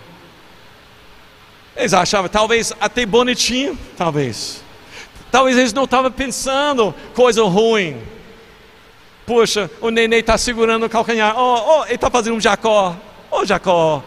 [1.76, 4.62] Eles achavam talvez até bonitinho, talvez.
[5.30, 8.00] Talvez eles não estavam pensando coisa ruim.
[9.24, 11.38] Puxa, o neném está segurando o calcanhar.
[11.38, 12.96] Oh, oh, ele está fazendo um Jacó.
[13.30, 14.02] Oh, Jacó.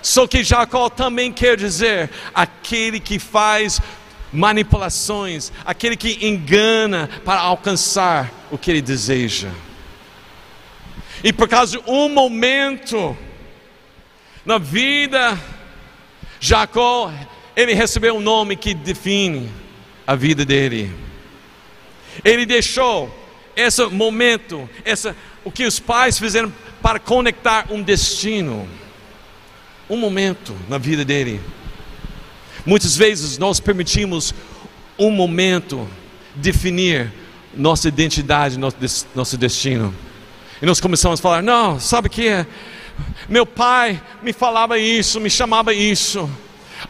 [0.00, 3.80] Só que Jacó também quer dizer aquele que faz
[4.32, 9.48] manipulações, aquele que engana para alcançar o que ele deseja.
[11.24, 13.16] E por causa de um momento
[14.44, 15.36] na vida,
[16.38, 17.12] Jacó,
[17.56, 19.50] ele recebeu um nome que define
[20.08, 20.90] a vida dele.
[22.24, 23.14] Ele deixou
[23.54, 26.50] esse momento, essa, o que os pais fizeram
[26.80, 28.66] para conectar um destino,
[29.88, 31.42] um momento na vida dele.
[32.64, 34.32] Muitas vezes nós permitimos
[34.98, 35.86] um momento
[36.34, 37.12] definir
[37.54, 38.58] nossa identidade,
[39.14, 39.94] nosso, destino.
[40.62, 42.46] E nós começamos a falar: não, sabe o que é?
[43.28, 46.30] Meu pai me falava isso, me chamava isso.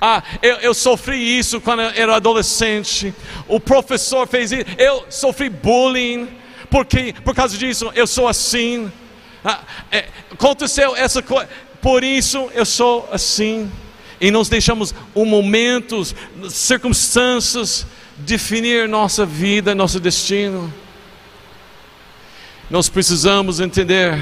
[0.00, 3.12] Ah, eu, eu, sofri isso quando eu era adolescente.
[3.48, 4.64] O professor fez isso.
[4.78, 6.28] Eu sofri bullying
[6.70, 8.90] porque por causa disso eu sou assim.
[9.44, 11.48] Ah, é, aconteceu essa coisa,
[11.80, 13.70] por isso eu sou assim.
[14.20, 16.02] E nós deixamos o momento,
[16.50, 17.86] circunstâncias
[18.18, 20.72] definir nossa vida, nosso destino.
[22.68, 24.18] Nós precisamos entender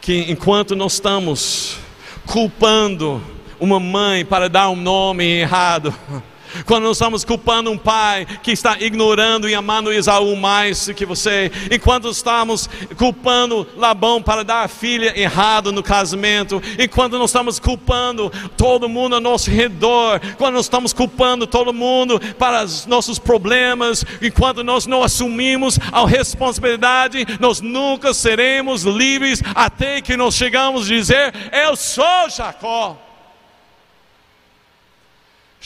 [0.00, 1.78] que enquanto nós estamos
[2.26, 3.22] culpando
[3.58, 5.94] uma mãe para dar um nome errado,
[6.64, 11.04] quando nós estamos culpando um pai que está ignorando e amando Esaú mais do que
[11.04, 17.58] você, enquanto estamos culpando Labão para dar a filha errado no casamento, enquanto nós estamos
[17.58, 23.18] culpando todo mundo ao nosso redor, quando nós estamos culpando todo mundo para os nossos
[23.18, 30.86] problemas, enquanto nós não assumimos a responsabilidade, nós nunca seremos livres até que nós chegamos
[30.86, 33.05] a dizer: Eu sou Jacó.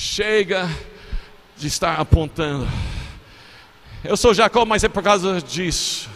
[0.02, 0.66] Chega
[1.58, 2.66] de estar apontando.
[4.02, 6.08] Eu sou Jacó, mas é por causa disso.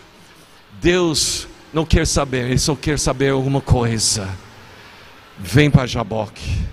[0.81, 4.27] Deus não quer saber, Ele só quer saber alguma coisa.
[5.39, 6.65] Vem para Jaboque.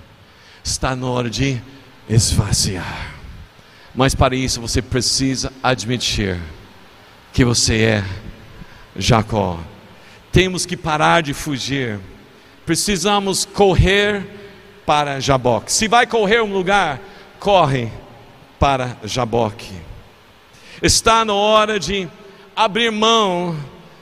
[0.64, 1.62] Está na hora de
[2.08, 3.14] esvaziar.
[3.94, 6.40] Mas para isso você precisa admitir
[7.34, 8.06] que você é
[8.96, 9.60] Jacó.
[10.32, 12.00] Temos que parar de fugir.
[12.66, 14.41] Precisamos correr
[14.92, 15.72] para Jaboque.
[15.72, 17.00] Se vai correr um lugar,
[17.40, 17.90] corre
[18.60, 19.72] para Jaboque.
[20.84, 22.10] Está na hora de
[22.54, 23.58] abrir mão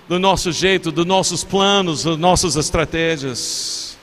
[0.07, 3.99] do nosso jeito, dos nossos planos, das nossas estratégias.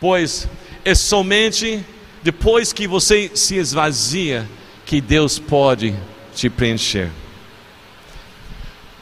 [0.00, 0.48] Pois
[0.84, 1.86] é somente
[2.24, 4.48] depois que você se esvazia
[4.84, 5.94] que Deus pode
[6.34, 7.08] te preencher.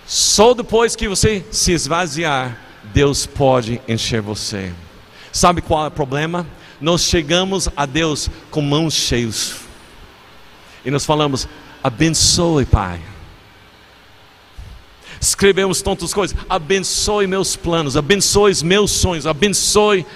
[0.07, 2.61] Só depois que você se esvaziar,
[2.93, 4.75] Deus pode encher você.
[5.35, 6.47] Sabe qual é o problema?
[6.81, 9.57] Nós chegamos a Deus com mãos cheias.
[10.85, 11.49] E nós falamos:
[11.83, 13.01] abençoe, Pai.
[15.21, 20.07] Escrevemos tantas coisas: abençoe meus planos, abençoe meus sonhos, abençoe.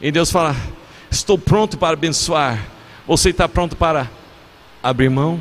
[0.00, 0.54] E Deus fala:
[1.10, 2.64] estou pronto para abençoar.
[3.08, 4.08] Você está pronto para
[4.80, 5.40] abrir mão?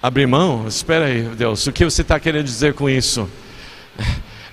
[0.00, 0.68] Abrir mão?
[0.68, 3.28] Espera aí, Deus, o que você está querendo dizer com isso?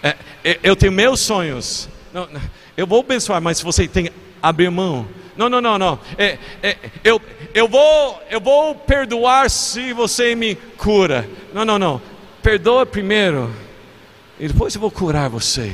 [0.04, 0.16] É,
[0.64, 1.90] eu tenho meus sonhos.
[2.14, 2.28] Não,
[2.76, 4.10] eu vou abençoar, mas você tem
[4.42, 5.08] abrir mão.
[5.38, 6.00] Não, não, não, não.
[6.18, 7.22] É, é, eu,
[7.54, 11.30] eu, vou, eu vou perdoar se você me cura.
[11.54, 12.02] Não, não, não.
[12.42, 13.54] Perdoa primeiro
[14.40, 15.72] e depois eu vou curar você.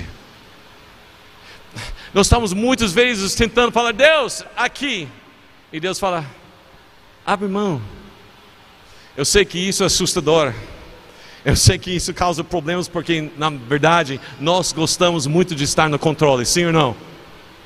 [2.14, 5.08] Nós estamos muitas vezes tentando falar, Deus, aqui.
[5.72, 6.26] E Deus fala,
[7.26, 7.82] abre mão.
[9.16, 10.54] Eu sei que isso é assustador.
[11.48, 15.98] Eu sei que isso causa problemas porque, na verdade, nós gostamos muito de estar no
[15.98, 16.94] controle, sim ou não?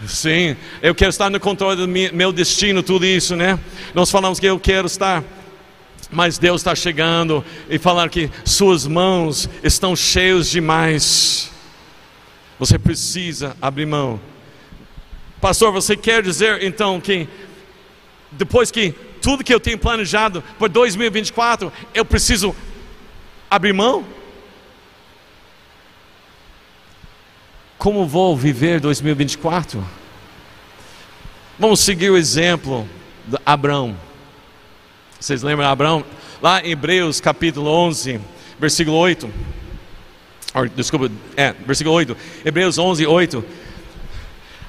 [0.05, 3.57] Sim, eu quero estar no controle do meu destino, tudo isso, né?
[3.95, 5.23] Nós falamos que eu quero estar,
[6.11, 11.51] mas Deus está chegando e falando que suas mãos estão cheias demais.
[12.59, 14.21] Você precisa abrir mão.
[15.41, 17.27] Pastor, você quer dizer então que
[18.31, 22.55] depois que tudo que eu tenho planejado para 2024, eu preciso
[23.51, 24.05] abrir mão?
[27.77, 29.85] Como vou viver 2024?
[31.59, 32.87] Vamos seguir o exemplo
[33.27, 33.97] de Abraão.
[35.19, 36.05] Vocês lembram de Abraão?
[36.41, 38.21] Lá em Hebreus capítulo 11,
[38.57, 39.29] versículo 8.
[40.53, 42.15] Or, desculpa, é, versículo 8.
[42.45, 43.43] Hebreus 11, 8.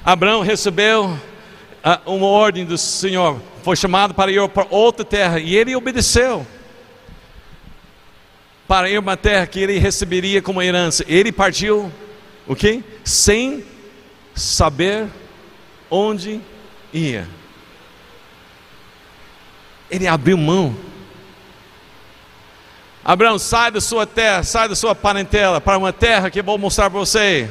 [0.03, 5.55] Abraão recebeu uh, uma ordem do Senhor, foi chamado para ir para outra terra e
[5.55, 6.45] ele obedeceu
[8.73, 11.05] para ir uma terra que ele receberia como herança.
[11.07, 11.93] Ele partiu,
[12.47, 12.83] o quê?
[13.03, 13.63] Sem
[14.33, 15.07] saber
[15.91, 16.41] onde
[16.91, 17.29] ia.
[19.91, 20.75] Ele abriu mão.
[23.05, 26.57] Abraão, sai da sua terra, sai da sua parentela para uma terra que eu vou
[26.57, 27.47] mostrar para você.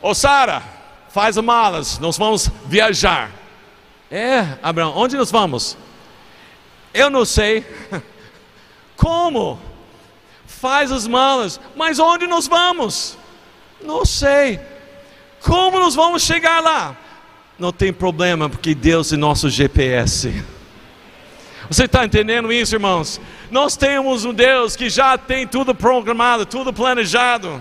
[0.00, 0.62] Ô Sara,
[1.10, 3.30] faz malas, nós vamos viajar.
[4.10, 5.76] É, Abraão, onde nós vamos?
[6.94, 7.62] Eu não sei.
[8.96, 9.58] Como?
[10.46, 13.18] Faz as malas, mas onde nós vamos?
[13.82, 14.58] Não sei.
[15.40, 16.96] Como nós vamos chegar lá?
[17.58, 20.44] Não tem problema, porque Deus é nosso GPS.
[21.68, 23.20] Você está entendendo isso, irmãos?
[23.50, 27.60] Nós temos um Deus que já tem tudo programado, tudo planejado.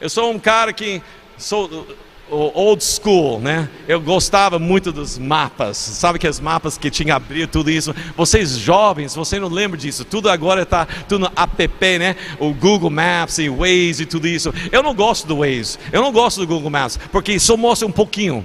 [0.00, 1.00] Eu sou um cara que
[1.36, 1.86] sou
[2.30, 3.68] old school, né?
[3.86, 7.94] Eu gostava muito dos mapas, sabe que os mapas que tinha abrir tudo isso.
[8.16, 10.04] Vocês jovens, você não lembra disso?
[10.04, 12.16] Tudo agora está tudo no app, né?
[12.38, 14.52] O Google Maps e Waze e tudo isso.
[14.72, 17.92] Eu não gosto do Waze, eu não gosto do Google Maps, porque só mostra um
[17.92, 18.44] pouquinho.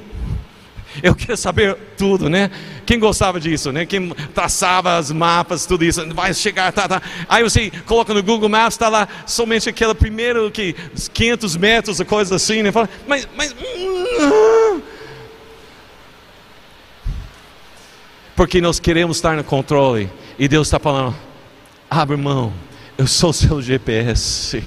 [1.03, 2.49] Eu queria saber tudo, né?
[2.85, 3.85] Quem gostava disso, né?
[3.85, 7.01] Quem traçava os mapas, tudo isso, vai chegar, tá, tá.
[7.27, 10.75] Aí você coloca no Google Maps, está lá somente aquele primeiro que
[11.13, 12.71] 500 metros, coisa assim, né?
[12.71, 14.81] Fala, mas, mas, hum,
[18.35, 21.13] porque nós queremos estar no controle e Deus está falando,
[21.89, 22.53] abre mão,
[22.97, 24.63] eu sou seu GPS.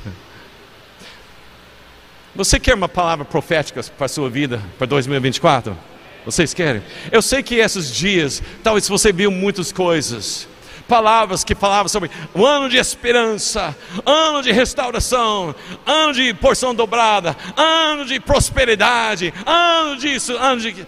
[2.34, 5.76] Você quer uma palavra profética para a sua vida para 2024?
[6.24, 6.82] Vocês querem?
[7.10, 10.46] Eu sei que esses dias, talvez você viu muitas coisas,
[10.86, 15.54] palavras que falavam sobre o ano de esperança, ano de restauração,
[15.84, 20.86] ano de porção dobrada, ano de prosperidade, ano disso, ano de.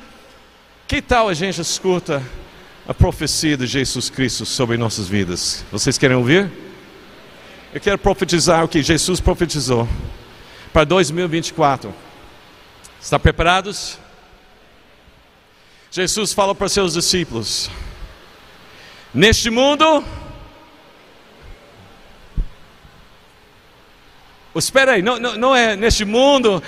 [0.87, 2.23] Que tal a gente escuta
[2.87, 5.65] a profecia de Jesus Cristo sobre nossas vidas?
[5.73, 6.51] Vocês querem ouvir?
[7.73, 9.89] Eu quero profetizar o que Jesus profetizou
[10.73, 11.93] para 2024.
[13.01, 13.99] Está preparados?
[15.95, 17.71] Jesus fala para seus discípulos:
[19.15, 20.05] Neste mundo,
[24.57, 26.61] espera aí, não, não, não, é neste mundo,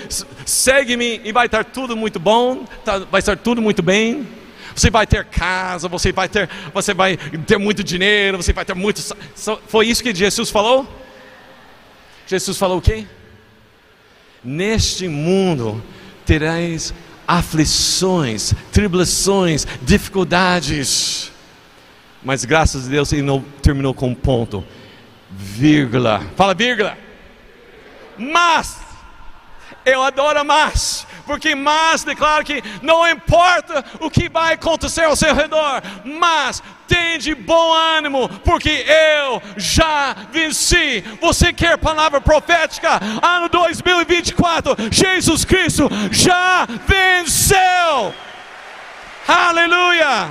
[0.45, 4.25] segue-me e vai estar tudo muito bom, tá, vai estar tudo muito bem.
[4.73, 8.75] Você vai ter casa, você vai ter, você vai ter muito dinheiro, você vai ter
[8.75, 9.03] muito.
[9.67, 10.87] Foi isso que Jesus falou?
[12.25, 13.05] Jesus falou o quê?
[14.41, 15.83] Neste mundo
[16.25, 16.93] tereis
[17.27, 21.31] aflições, tribulações, dificuldades.
[22.23, 24.63] Mas graças a Deus ele não terminou com um ponto,
[25.29, 26.21] vírgula.
[26.35, 26.97] Fala vírgula.
[28.17, 28.77] Mas
[29.85, 35.35] eu adoro mais, porque mais declara que não importa o que vai acontecer ao seu
[35.35, 41.01] redor, mas tem de bom ânimo, porque eu já venci.
[41.21, 42.99] Você quer palavra profética?
[43.21, 48.15] Ano 2024, Jesus Cristo já venceu.
[49.27, 50.29] Aleluia!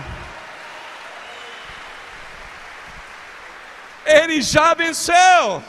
[4.06, 5.62] Ele já venceu.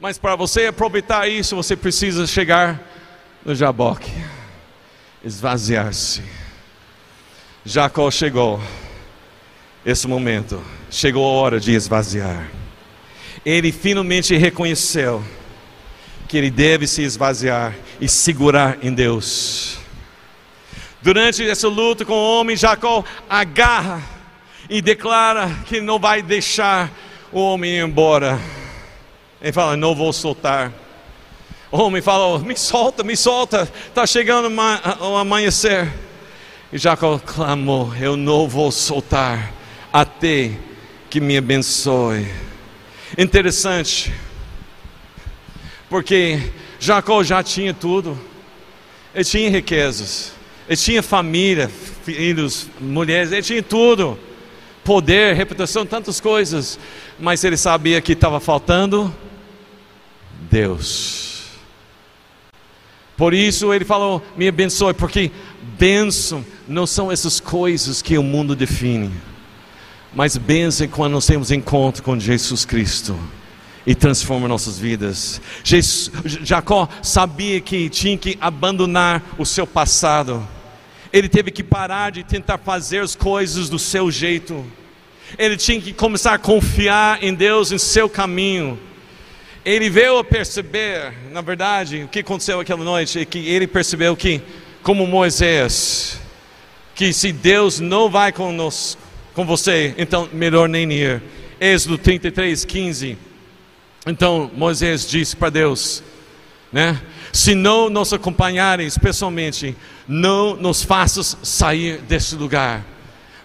[0.00, 2.80] Mas para você aproveitar isso, você precisa chegar
[3.46, 4.10] no Jaboque,
[5.24, 6.20] esvaziar-se
[7.64, 8.60] Jacó chegou.
[9.84, 12.48] Esse momento, chegou a hora de esvaziar.
[13.44, 15.22] Ele finalmente reconheceu
[16.28, 19.78] que ele deve se esvaziar e segurar em Deus.
[21.00, 24.02] Durante essa luta com o homem, Jacó agarra
[24.68, 26.90] e declara que não vai deixar
[27.32, 28.40] o homem ir embora.
[29.40, 30.72] Ele fala: Não vou soltar.
[31.76, 34.48] Homem fala: Me solta, me solta, está chegando
[35.00, 35.92] o amanhecer.
[36.72, 39.52] E Jacó clamou: Eu não vou soltar
[39.92, 40.52] até
[41.08, 42.26] que me abençoe.
[43.16, 44.12] Interessante,
[45.88, 48.18] porque Jacó já tinha tudo,
[49.14, 50.32] ele tinha riquezas,
[50.68, 51.70] ele tinha família,
[52.04, 54.18] filhos, mulheres, ele tinha tudo,
[54.84, 56.78] poder, reputação, tantas coisas,
[57.18, 59.14] mas ele sabia que estava faltando
[60.50, 61.25] Deus.
[63.16, 65.30] Por isso ele falou: Me abençoe, porque
[65.78, 69.10] bênção não são essas coisas que o mundo define,
[70.14, 73.18] mas bênção é quando nós temos encontro com Jesus Cristo
[73.86, 75.40] e transforma nossas vidas.
[76.42, 80.46] Jacó sabia que tinha que abandonar o seu passado.
[81.12, 84.64] Ele teve que parar de tentar fazer as coisas do seu jeito.
[85.38, 88.78] Ele tinha que começar a confiar em Deus, em seu caminho.
[89.66, 94.40] Ele veio perceber, na verdade, o que aconteceu aquela noite, é que ele percebeu que,
[94.80, 96.20] como Moisés,
[96.94, 99.02] que se Deus não vai conosco,
[99.34, 101.20] com você, então melhor nem ir.
[101.60, 103.18] Êxodo 33, 15.
[104.06, 106.00] Então Moisés disse para Deus,
[106.72, 107.02] né?
[107.32, 112.84] Se não nos acompanhares pessoalmente, não nos faças sair desse lugar.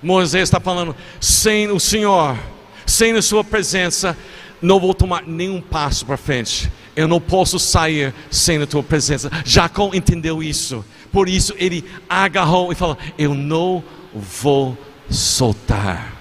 [0.03, 2.37] Moisés está falando, sem o Senhor,
[2.85, 4.15] sem a Sua presença,
[4.61, 6.71] não vou tomar nenhum passo para frente.
[6.95, 9.31] Eu não posso sair sem a tua presença.
[9.43, 10.85] Jacó entendeu isso.
[11.11, 13.83] Por isso ele agarrou e falou: Eu não
[14.13, 14.77] vou
[15.09, 16.13] soltar.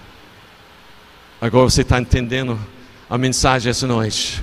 [1.41, 2.59] Agora você está entendendo
[3.09, 4.43] a mensagem essa noite?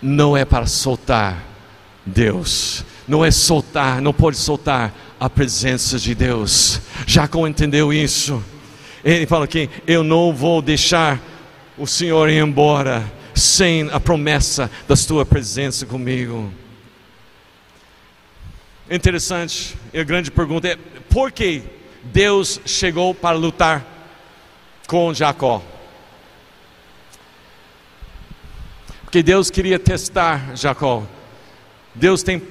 [0.00, 1.42] Não é para soltar
[2.04, 6.80] Deus, não é soltar, não pode soltar a presença de Deus.
[7.06, 8.42] Jacó entendeu isso.
[9.04, 11.20] Ele fala que eu não vou deixar
[11.78, 13.04] o Senhor ir embora
[13.34, 16.52] sem a promessa da tua presença comigo.
[18.90, 20.76] Interessante, e a grande pergunta é:
[21.10, 21.62] por que
[22.04, 23.84] Deus chegou para lutar
[24.86, 25.62] com Jacó?
[29.02, 31.02] Porque Deus queria testar Jacó.
[31.94, 32.42] Deus tem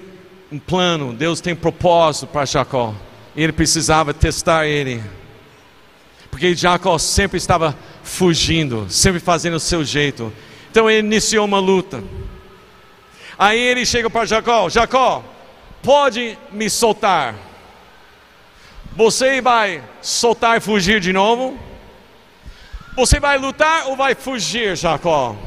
[0.51, 2.93] um plano, Deus tem propósito para Jacó.
[3.35, 5.03] Ele precisava testar ele.
[6.35, 7.73] Porque Jacó sempre estava
[8.03, 10.33] fugindo, sempre fazendo o seu jeito.
[10.69, 12.03] Então ele iniciou uma luta.
[13.39, 15.23] Aí ele chega para Jacó: Jacó,
[15.81, 17.35] pode me soltar.
[18.97, 21.57] Você vai soltar e fugir de novo?
[22.97, 25.37] Você vai lutar ou vai fugir, Jacó?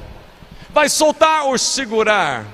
[0.70, 2.47] Vai soltar ou segurar?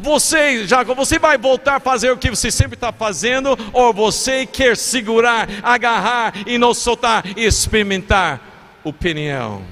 [0.00, 4.46] Você, Jacó, você vai voltar a fazer o que você sempre está fazendo, ou você
[4.46, 8.40] quer segurar, agarrar e não soltar e experimentar
[8.84, 9.62] o peniel?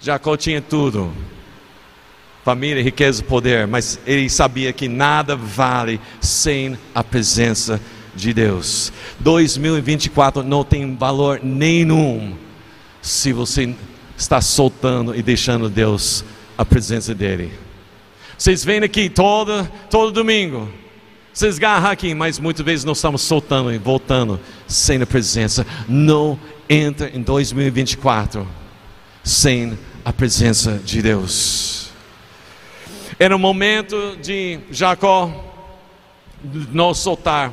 [0.00, 1.14] Jacó tinha tudo
[2.44, 7.80] família, riqueza, poder, mas ele sabia que nada vale sem a presença
[8.14, 8.92] de Deus.
[9.20, 12.36] 2024 não tem valor nenhum
[13.00, 13.74] se você
[14.16, 16.22] está soltando e deixando Deus
[16.56, 17.63] a presença dele.
[18.36, 20.68] Vocês vêm aqui todo, todo domingo.
[21.32, 25.66] Vocês agarram aqui, mas muitas vezes nós estamos soltando e voltando sem a presença.
[25.88, 28.46] Não entra em 2024
[29.22, 31.90] sem a presença de Deus.
[33.18, 35.52] Era o momento de Jacó
[36.72, 37.52] não soltar.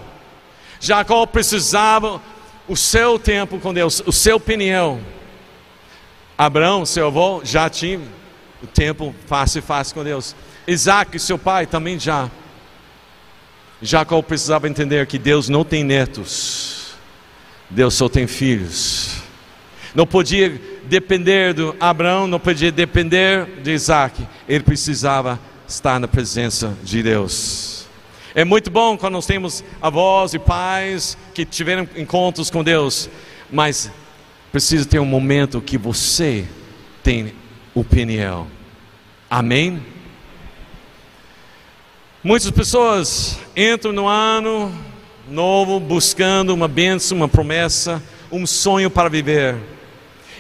[0.80, 2.22] Jacó precisava
[2.68, 5.00] o seu tempo com Deus, o seu opinião.
[6.38, 8.02] Abraão, seu avô, já tinha
[8.62, 10.36] o tempo fácil e fácil com Deus.
[10.72, 12.30] Isaac, seu pai, também já.
[13.82, 16.94] Jacó precisava entender que Deus não tem netos,
[17.70, 19.22] Deus só tem filhos.
[19.94, 26.78] Não podia depender do Abraão, não podia depender de Isaac, ele precisava estar na presença
[26.84, 27.86] de Deus.
[28.34, 33.10] É muito bom quando nós temos avós e pais que tiveram encontros com Deus,
[33.52, 33.92] mas
[34.52, 36.46] precisa ter um momento que você
[37.04, 37.34] tem
[37.74, 38.48] opinião.
[39.30, 39.82] Amém?
[42.24, 44.72] Muitas pessoas entram no ano
[45.28, 48.00] novo buscando uma bênção, uma promessa,
[48.32, 49.56] um sonho para viver.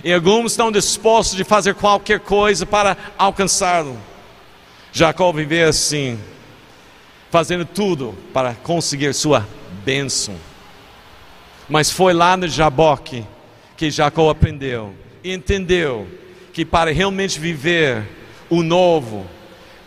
[0.03, 3.97] E alguns estão dispostos de fazer qualquer coisa para alcançá-lo.
[4.93, 6.19] Jacó viveu assim,
[7.31, 9.47] fazendo tudo para conseguir sua
[9.83, 10.35] bênção.
[11.67, 13.25] Mas foi lá no Jaboque
[13.75, 16.07] que Jacó aprendeu e entendeu
[16.53, 18.07] que para realmente viver
[18.51, 19.25] o novo,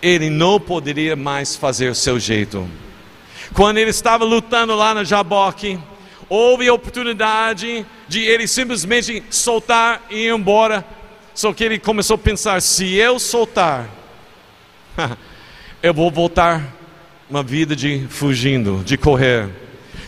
[0.05, 2.68] ele não poderia mais fazer o seu jeito.
[3.55, 5.78] Quando ele estava lutando lá no Jaboque,
[6.28, 10.84] houve a oportunidade de ele simplesmente soltar e ir embora.
[11.34, 13.88] Só que ele começou a pensar: se eu soltar,
[15.82, 16.62] eu vou voltar
[17.30, 19.48] uma vida de fugindo, de correr.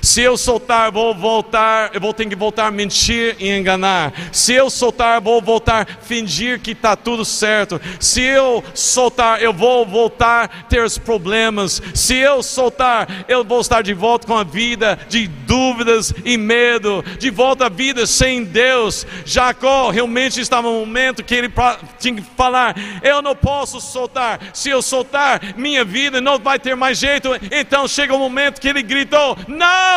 [0.06, 4.12] Se eu soltar, vou voltar, eu vou ter que voltar a mentir e enganar.
[4.30, 7.80] Se eu soltar, vou voltar a fingir que está tudo certo.
[7.98, 11.82] Se eu soltar, eu vou voltar a ter os problemas.
[11.92, 17.04] Se eu soltar, eu vou estar de volta com a vida de dúvidas e medo,
[17.18, 19.04] de volta à vida sem Deus.
[19.24, 21.52] Jacó realmente estava no momento que ele
[21.98, 24.38] tinha que falar: Eu não posso soltar.
[24.54, 27.30] Se eu soltar, minha vida não vai ter mais jeito.
[27.50, 29.95] Então chega o um momento que ele gritou: Não!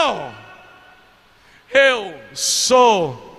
[1.72, 3.30] Eu sou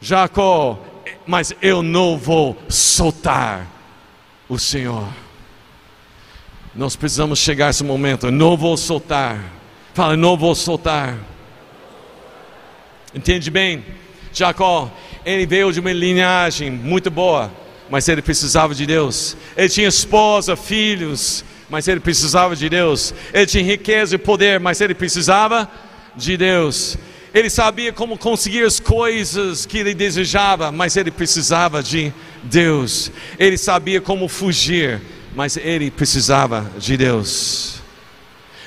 [0.00, 0.78] Jacó,
[1.26, 3.66] mas eu não vou soltar
[4.48, 5.06] o Senhor.
[6.74, 8.26] Nós precisamos chegar a esse momento.
[8.26, 9.38] Eu não vou soltar.
[9.92, 11.16] Fala, não vou soltar.
[13.14, 13.84] Entende bem?
[14.32, 14.90] Jacó,
[15.24, 17.50] ele veio de uma linhagem muito boa,
[17.90, 19.36] mas ele precisava de Deus.
[19.56, 23.12] Ele tinha esposa, filhos, mas ele precisava de Deus.
[23.32, 25.89] Ele tinha riqueza e poder, mas ele precisava de
[26.36, 26.98] Deus.
[27.32, 33.12] Ele sabia como conseguir as coisas que ele desejava, mas ele precisava de Deus.
[33.38, 35.00] Ele sabia como fugir,
[35.34, 37.80] mas ele precisava de Deus.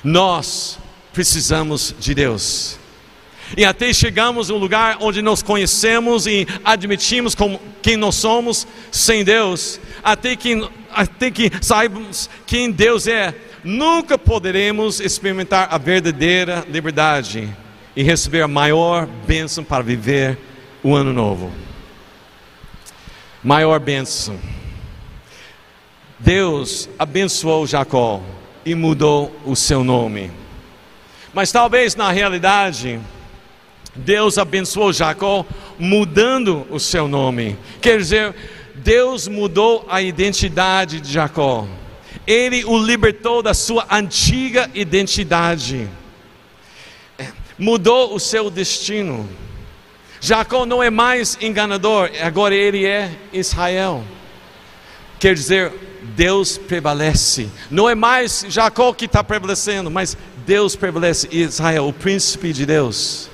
[0.04, 0.80] Nós
[1.12, 2.80] precisamos de Deus.
[3.56, 8.66] E até chegamos a um lugar onde nós conhecemos e admitimos como quem nós somos
[8.92, 16.66] sem Deus, até que, até que saibamos quem Deus é, nunca poderemos experimentar a verdadeira
[16.70, 17.50] liberdade
[17.96, 20.38] e receber a maior bênção para viver
[20.84, 21.52] o ano novo.
[23.44, 24.38] Maior bênção.
[26.20, 28.22] Deus abençoou Jacó
[28.66, 30.32] e mudou o seu nome.
[31.34, 33.00] Mas talvez na realidade,
[33.96, 35.46] Deus abençoou Jacó
[35.78, 37.58] mudando o seu nome.
[37.82, 38.36] Quer dizer,
[38.76, 41.68] Deus mudou a identidade de Jacó
[42.26, 45.90] ele o libertou da sua antiga identidade,
[47.18, 49.30] é, mudou o seu destino.
[50.22, 54.04] Jacó não é mais enganador, agora ele é Israel.
[55.20, 55.72] Quer dizer,
[56.16, 57.50] Deus prevalece.
[57.70, 61.28] Não é mais Jacó que está prevalecendo, mas Deus prevalece.
[61.32, 63.30] Israel, o príncipe de Deus.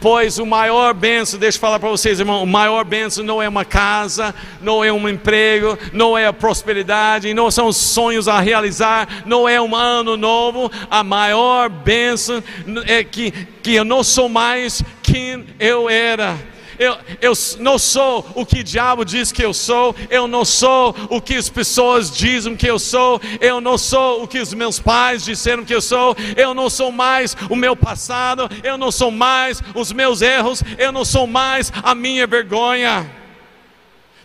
[0.00, 3.48] Pois o maior benção, deixa eu falar para vocês, irmão, o maior benção não é
[3.48, 9.24] uma casa, não é um emprego, não é a prosperidade, não são sonhos a realizar,
[9.26, 10.70] não é um ano novo.
[10.88, 12.42] A maior benção
[12.86, 13.32] é que,
[13.62, 16.38] que eu não sou mais quem eu era
[16.78, 20.94] eu, eu não sou o que o diabo diz que eu sou, eu não sou
[21.10, 24.78] o que as pessoas dizem que eu sou, eu não sou o que os meus
[24.78, 29.10] pais disseram que eu sou, eu não sou mais o meu passado, eu não sou
[29.10, 33.10] mais os meus erros, eu não sou mais a minha vergonha.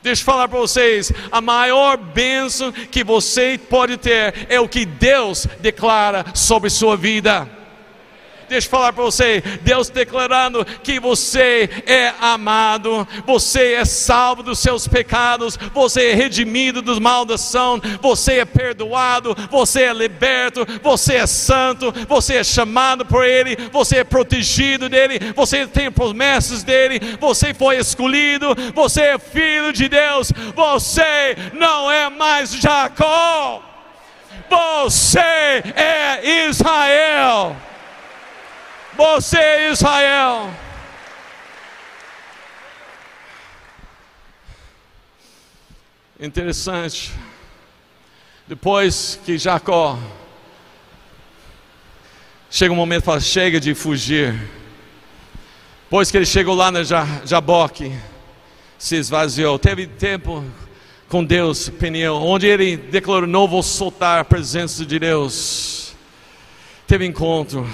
[0.03, 4.85] Deixa eu falar para vocês: a maior bênção que você pode ter é o que
[4.85, 7.62] Deus declara sobre sua vida.
[8.53, 14.59] Deixa eu falar para você, Deus declarando que você é amado, você é salvo dos
[14.59, 21.25] seus pecados, você é redimido dos maldição, você é perdoado, você é liberto, você é
[21.25, 27.55] santo, você é chamado por Ele, você é protegido dele, você tem promessas dele, você
[27.55, 33.63] foi escolhido, você é filho de Deus, você não é mais Jacó,
[34.47, 35.19] você
[35.75, 37.72] é Israel.
[38.95, 40.53] Você, Israel.
[46.19, 47.11] Interessante.
[48.47, 49.97] Depois que Jacó
[52.51, 54.39] chega um momento fala: chega de fugir.
[55.85, 57.91] Depois que ele chegou lá na Jaboque,
[58.77, 59.57] se esvaziou.
[59.57, 60.45] Teve tempo
[61.09, 65.95] com Deus, Peniel, onde ele declarou: não vou soltar a presença de Deus.
[66.85, 67.67] Teve encontro.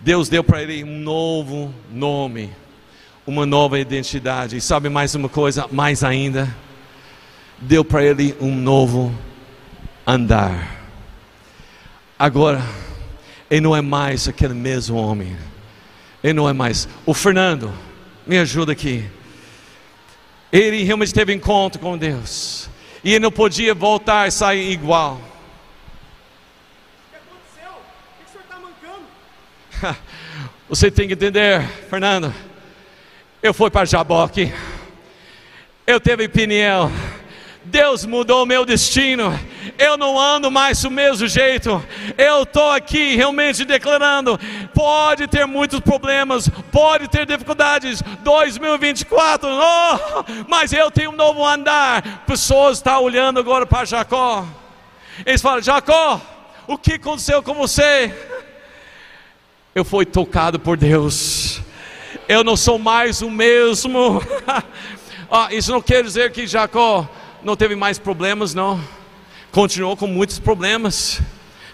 [0.00, 2.50] Deus deu para ele um novo nome,
[3.26, 4.56] uma nova identidade.
[4.56, 6.54] E sabe mais uma coisa, mais ainda?
[7.60, 9.12] Deu para ele um novo
[10.06, 10.76] andar.
[12.18, 12.62] Agora,
[13.50, 15.36] ele não é mais aquele mesmo homem.
[16.22, 16.88] Ele não é mais.
[17.04, 17.72] O Fernando,
[18.26, 19.04] me ajuda aqui.
[20.52, 22.70] Ele realmente teve encontro com Deus.
[23.02, 25.20] E ele não podia voltar e sair igual.
[30.68, 32.32] Você tem que entender, Fernando.
[33.42, 34.52] Eu fui para Jaboque.
[35.86, 36.90] Eu teve opinião.
[37.64, 39.38] Deus mudou o meu destino.
[39.78, 41.82] Eu não ando mais do mesmo jeito.
[42.16, 44.38] Eu estou aqui realmente declarando:
[44.74, 48.02] pode ter muitos problemas, pode ter dificuldades.
[48.22, 52.24] 2024, oh, mas eu tenho um novo andar.
[52.26, 54.46] Pessoas estão olhando agora para Jacó.
[55.24, 56.20] Eles falam: Jacó,
[56.66, 58.12] o que aconteceu com você?
[59.78, 61.60] Eu fui tocado por Deus.
[62.28, 64.20] Eu não sou mais o mesmo.
[65.30, 67.08] ah, isso não quer dizer que Jacó
[67.44, 68.80] não teve mais problemas, não.
[69.52, 71.20] Continuou com muitos problemas.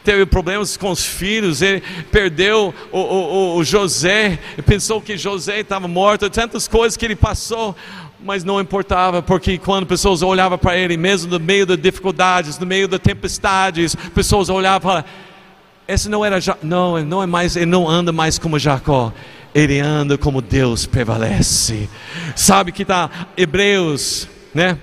[0.05, 1.83] Teve problemas com os filhos, ele
[2.13, 7.75] perdeu o, o, o José, pensou que José estava morto, tantas coisas que ele passou,
[8.21, 12.67] mas não importava, porque quando pessoas olhavam para ele, mesmo no meio das dificuldades, no
[12.67, 15.03] meio das tempestades, pessoas olhavam
[15.87, 19.13] esse não era, não, não é mais, ele não anda mais como Jacó,
[19.55, 21.89] ele anda como Deus prevalece.
[22.35, 24.79] Sabe que está Hebreus, né?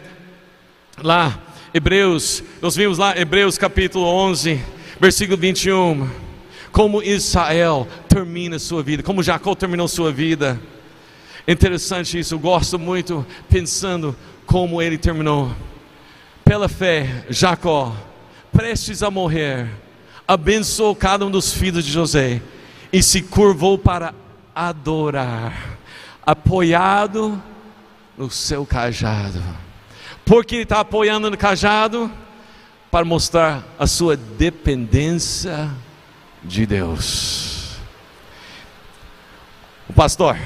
[1.04, 1.40] lá,
[1.74, 4.62] Hebreus, nós vimos lá, Hebreus capítulo 11,
[5.00, 6.10] versículo 21,
[6.72, 10.60] como Israel termina sua vida, como Jacó terminou sua vida.
[11.48, 15.52] Interessante isso, eu gosto muito pensando como ele terminou.
[16.46, 17.96] Pela fé, Jacó,
[18.52, 19.68] prestes a morrer,
[20.28, 22.42] abençoou cada um dos filhos de José
[22.92, 24.14] e se curvou para
[24.54, 25.78] adorar,
[26.26, 27.42] apoiado
[28.18, 29.42] no seu cajado
[30.32, 32.10] porque ele está apoiando no cajado
[32.90, 35.70] para mostrar a sua dependência
[36.42, 37.76] de Deus.
[39.90, 40.38] O pastor,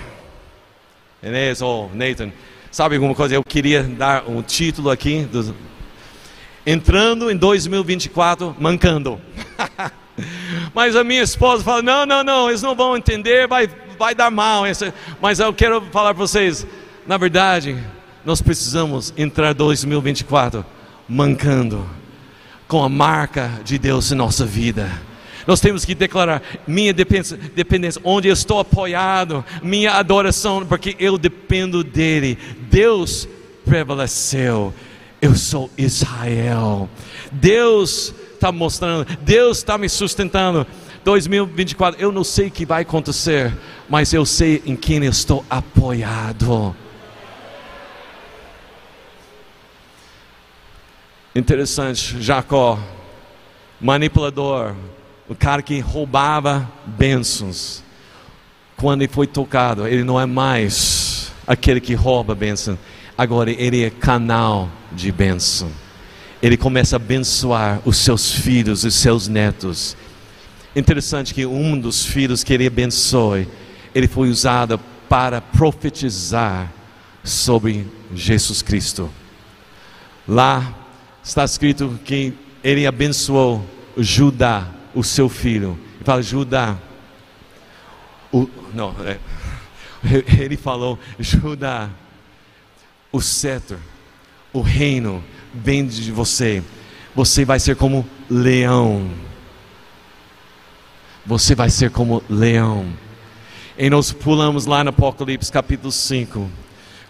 [1.21, 2.31] Inês ou Nathan,
[2.71, 3.35] sabe alguma coisa?
[3.35, 5.55] Eu queria dar um título aqui, do,
[6.65, 9.19] entrando em 2024, mancando.
[10.73, 14.31] Mas a minha esposa fala: não, não, não, eles não vão entender, vai, vai dar
[14.31, 14.63] mal.
[15.21, 16.65] Mas eu quero falar para vocês,
[17.05, 17.77] na verdade,
[18.23, 20.65] nós precisamos entrar 2024
[21.07, 21.87] mancando
[22.67, 24.89] com a marca de Deus em nossa vida.
[25.45, 31.83] Nós temos que declarar minha dependência, onde eu estou apoiado, minha adoração, porque eu dependo
[31.83, 32.35] dele.
[32.69, 33.27] Deus
[33.63, 34.73] prevaleceu.
[35.25, 36.87] Eu sou Israel.
[37.31, 40.67] Deus está mostrando, Deus está me sustentando.
[41.03, 43.51] 2024, eu não sei o que vai acontecer,
[43.89, 46.75] mas eu sei em quem eu estou apoiado.
[51.35, 52.77] Interessante, Jacó,
[53.81, 54.75] manipulador,
[55.27, 57.81] o cara que roubava bênçãos.
[58.77, 62.77] Quando ele foi tocado, ele não é mais aquele que rouba bênção.
[63.17, 65.69] Agora ele é canal de bênção.
[66.41, 69.95] Ele começa a abençoar os seus filhos e seus netos.
[70.75, 73.47] Interessante que um dos filhos que ele abençoe,
[73.93, 76.71] ele foi usado para profetizar
[77.23, 79.09] sobre Jesus Cristo.
[80.27, 80.75] Lá
[81.23, 83.65] está escrito que ele abençoou
[83.97, 85.79] Judá, o seu filho.
[85.95, 86.77] Ele fala, Judá.
[88.31, 89.17] O, não, é,
[90.41, 91.89] ele falou, Judá,
[93.15, 93.79] o cetro,
[94.51, 96.61] o reino vem de você.
[97.15, 99.09] Você vai ser como leão.
[101.25, 102.85] Você vai ser como leão.
[103.77, 106.49] E nós pulamos lá no Apocalipse capítulo 5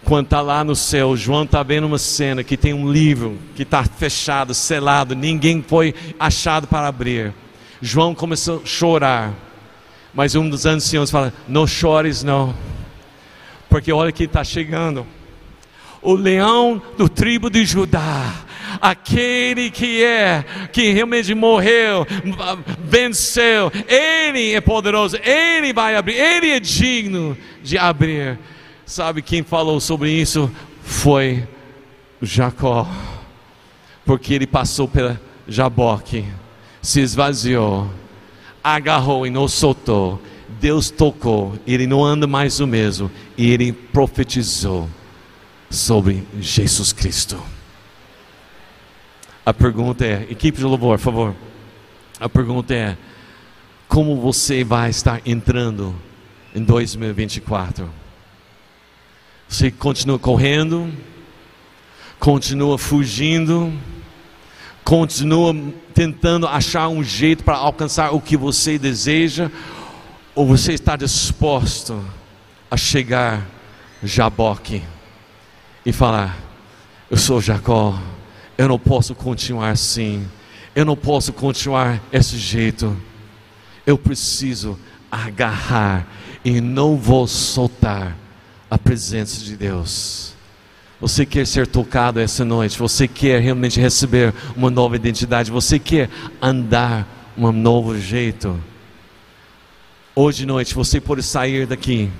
[0.04, 3.64] quando está lá no céu, João está vendo uma cena que tem um livro que
[3.64, 7.34] está fechado, selado, ninguém foi achado para abrir.
[7.82, 9.34] João começou a chorar,
[10.14, 12.54] mas um dos anciãos fala: Não chores, não,
[13.68, 15.04] porque olha que está chegando
[16.02, 18.32] o leão do tribo de Judá,
[18.80, 22.06] aquele que é, que realmente morreu,
[22.80, 28.38] venceu, ele é poderoso, ele vai abrir, ele é digno de abrir.
[28.84, 30.50] Sabe quem falou sobre isso?
[30.82, 31.46] Foi
[32.22, 32.88] Jacó,
[34.04, 36.24] porque ele passou pela Jaboque,
[36.80, 37.90] se esvaziou,
[38.62, 40.22] agarrou e não soltou.
[40.60, 44.88] Deus tocou, ele não anda mais o mesmo, e ele profetizou
[45.70, 47.42] sobre Jesus Cristo.
[49.44, 51.36] A pergunta é: equipe de louvor, por favor.
[52.18, 52.96] A pergunta é:
[53.88, 55.94] como você vai estar entrando
[56.54, 57.88] em 2024?
[59.48, 60.92] Você continua correndo,
[62.18, 63.72] continua fugindo,
[64.82, 65.54] continua
[65.94, 69.50] tentando achar um jeito para alcançar o que você deseja,
[70.34, 72.04] ou você está disposto
[72.68, 73.46] a chegar
[74.02, 74.82] Jaboque
[75.86, 76.36] e falar:
[77.08, 77.96] Eu sou Jacó,
[78.58, 80.26] eu não posso continuar assim,
[80.74, 82.94] eu não posso continuar desse jeito,
[83.86, 84.76] eu preciso
[85.10, 86.04] agarrar
[86.44, 88.16] e não vou soltar
[88.68, 90.34] a presença de Deus.
[91.00, 92.78] Você quer ser tocado essa noite?
[92.78, 95.50] Você quer realmente receber uma nova identidade?
[95.50, 96.08] Você quer
[96.40, 97.06] andar
[97.36, 98.58] um novo jeito?
[100.14, 102.10] Hoje de noite você pode sair daqui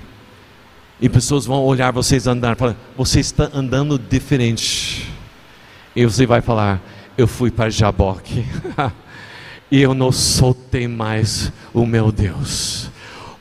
[0.99, 5.07] e pessoas vão olhar vocês andar, falar, você está andando diferente.
[5.95, 6.81] E você vai falar,
[7.17, 8.45] eu fui para Jaboque
[9.69, 12.89] e eu não soltei mais o meu Deus.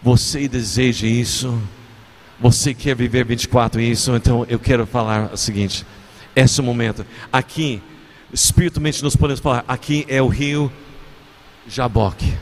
[0.02, 1.60] Você deseja isso?
[2.38, 4.14] Você quer viver 24 isso?
[4.14, 5.86] Então eu quero falar o seguinte:
[6.34, 7.82] esse momento, aqui,
[8.32, 10.70] espiritualmente nós podemos falar, aqui é o rio
[11.66, 12.34] Jaboque.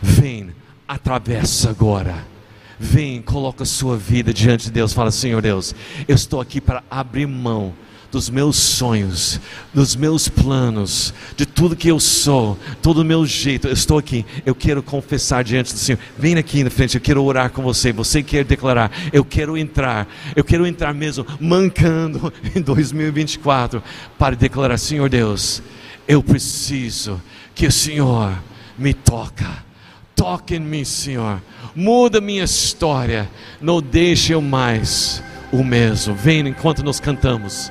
[0.00, 0.54] Vem,
[0.86, 2.37] atravessa agora
[2.78, 4.92] Vem, coloca a sua vida diante de Deus.
[4.92, 5.74] Fala, Senhor Deus,
[6.06, 7.74] eu estou aqui para abrir mão
[8.10, 9.40] dos meus sonhos,
[9.72, 13.68] dos meus planos, de tudo que eu sou, todo o meu jeito.
[13.68, 14.24] Eu estou aqui.
[14.46, 15.98] Eu quero confessar diante do Senhor.
[16.18, 16.94] Vem aqui na frente.
[16.94, 17.92] Eu quero orar com você.
[17.92, 18.90] Você quer declarar?
[19.12, 20.08] Eu quero entrar.
[20.34, 23.82] Eu quero entrar mesmo mancando em 2024
[24.18, 25.62] para declarar, Senhor Deus,
[26.06, 27.20] eu preciso
[27.54, 28.38] que o Senhor
[28.78, 29.67] me toca.
[30.18, 31.40] Toque em mim, Senhor
[31.78, 36.12] muda minha história, não deixe eu mais o mesmo.
[36.12, 37.70] Vem enquanto nós cantamos.